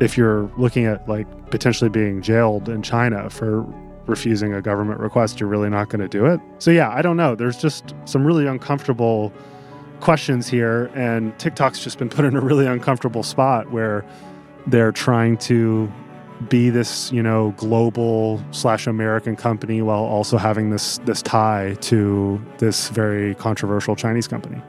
if 0.01 0.17
you're 0.17 0.51
looking 0.57 0.87
at 0.87 1.09
like 1.09 1.27
potentially 1.51 1.91
being 1.91 2.23
jailed 2.23 2.69
in 2.69 2.83
China 2.83 3.29
for 3.31 3.67
refusing 4.09 4.55
a 4.55 4.63
government 4.63 5.01
request, 5.01 5.41
you're 5.41 5.49
really 5.49 5.69
not 5.69 5.89
going 5.89 6.01
to 6.01 6.09
do 6.09 6.27
it. 6.27 6.41
So, 6.59 6.71
yeah, 6.71 6.91
I 6.91 7.03
don't 7.03 7.17
know. 7.17 7.35
There's 7.35 7.59
just 7.59 7.95
some 8.05 8.27
really 8.27 8.47
uncomfortable 8.47 9.33
questions 10.01 10.49
here. 10.49 10.91
And 10.95 11.39
TikTok's 11.39 11.83
just 11.83 11.99
been 11.99 12.09
put 12.09 12.25
in 12.25 12.37
a 12.37 12.41
really 12.41 12.67
uncomfortable 12.67 13.23
spot 13.23 13.71
where 13.71 14.05
they're 14.67 14.93
trying 14.93 15.37
to 15.39 15.91
be 16.49 16.71
this, 16.71 17.11
you 17.11 17.23
know, 17.23 17.53
global 17.57 18.43
slash 18.53 18.87
American 18.87 19.35
company 19.35 19.83
while 19.83 20.05
also 20.05 20.37
having 20.37 20.71
this 20.71 20.99
this 20.99 21.21
tie 21.21 21.77
to 21.81 22.41
this 22.59 22.91
very 22.91 23.35
controversial 23.35 23.97
Chinese 23.97 24.29
company. 24.29 24.63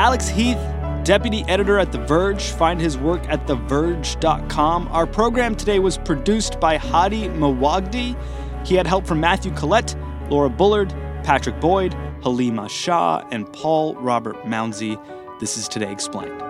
Alex 0.00 0.28
Heath, 0.28 0.56
deputy 1.04 1.44
editor 1.46 1.78
at 1.78 1.92
The 1.92 1.98
Verge. 1.98 2.52
Find 2.52 2.80
his 2.80 2.96
work 2.96 3.22
at 3.28 3.46
TheVerge.com. 3.46 4.88
Our 4.88 5.06
program 5.06 5.54
today 5.54 5.78
was 5.78 5.98
produced 5.98 6.58
by 6.58 6.78
Hady 6.78 7.28
Mawajdeh. 7.36 8.16
He 8.66 8.74
had 8.76 8.86
help 8.86 9.06
from 9.06 9.20
Matthew 9.20 9.52
Collette, 9.52 9.94
Laura 10.30 10.48
Bullard, 10.48 10.88
Patrick 11.22 11.60
Boyd, 11.60 11.92
Halima 12.22 12.66
Shah, 12.66 13.28
and 13.30 13.52
Paul 13.52 13.94
Robert 13.96 14.36
Mounsey. 14.44 14.98
This 15.38 15.58
is 15.58 15.68
Today 15.68 15.92
Explained. 15.92 16.49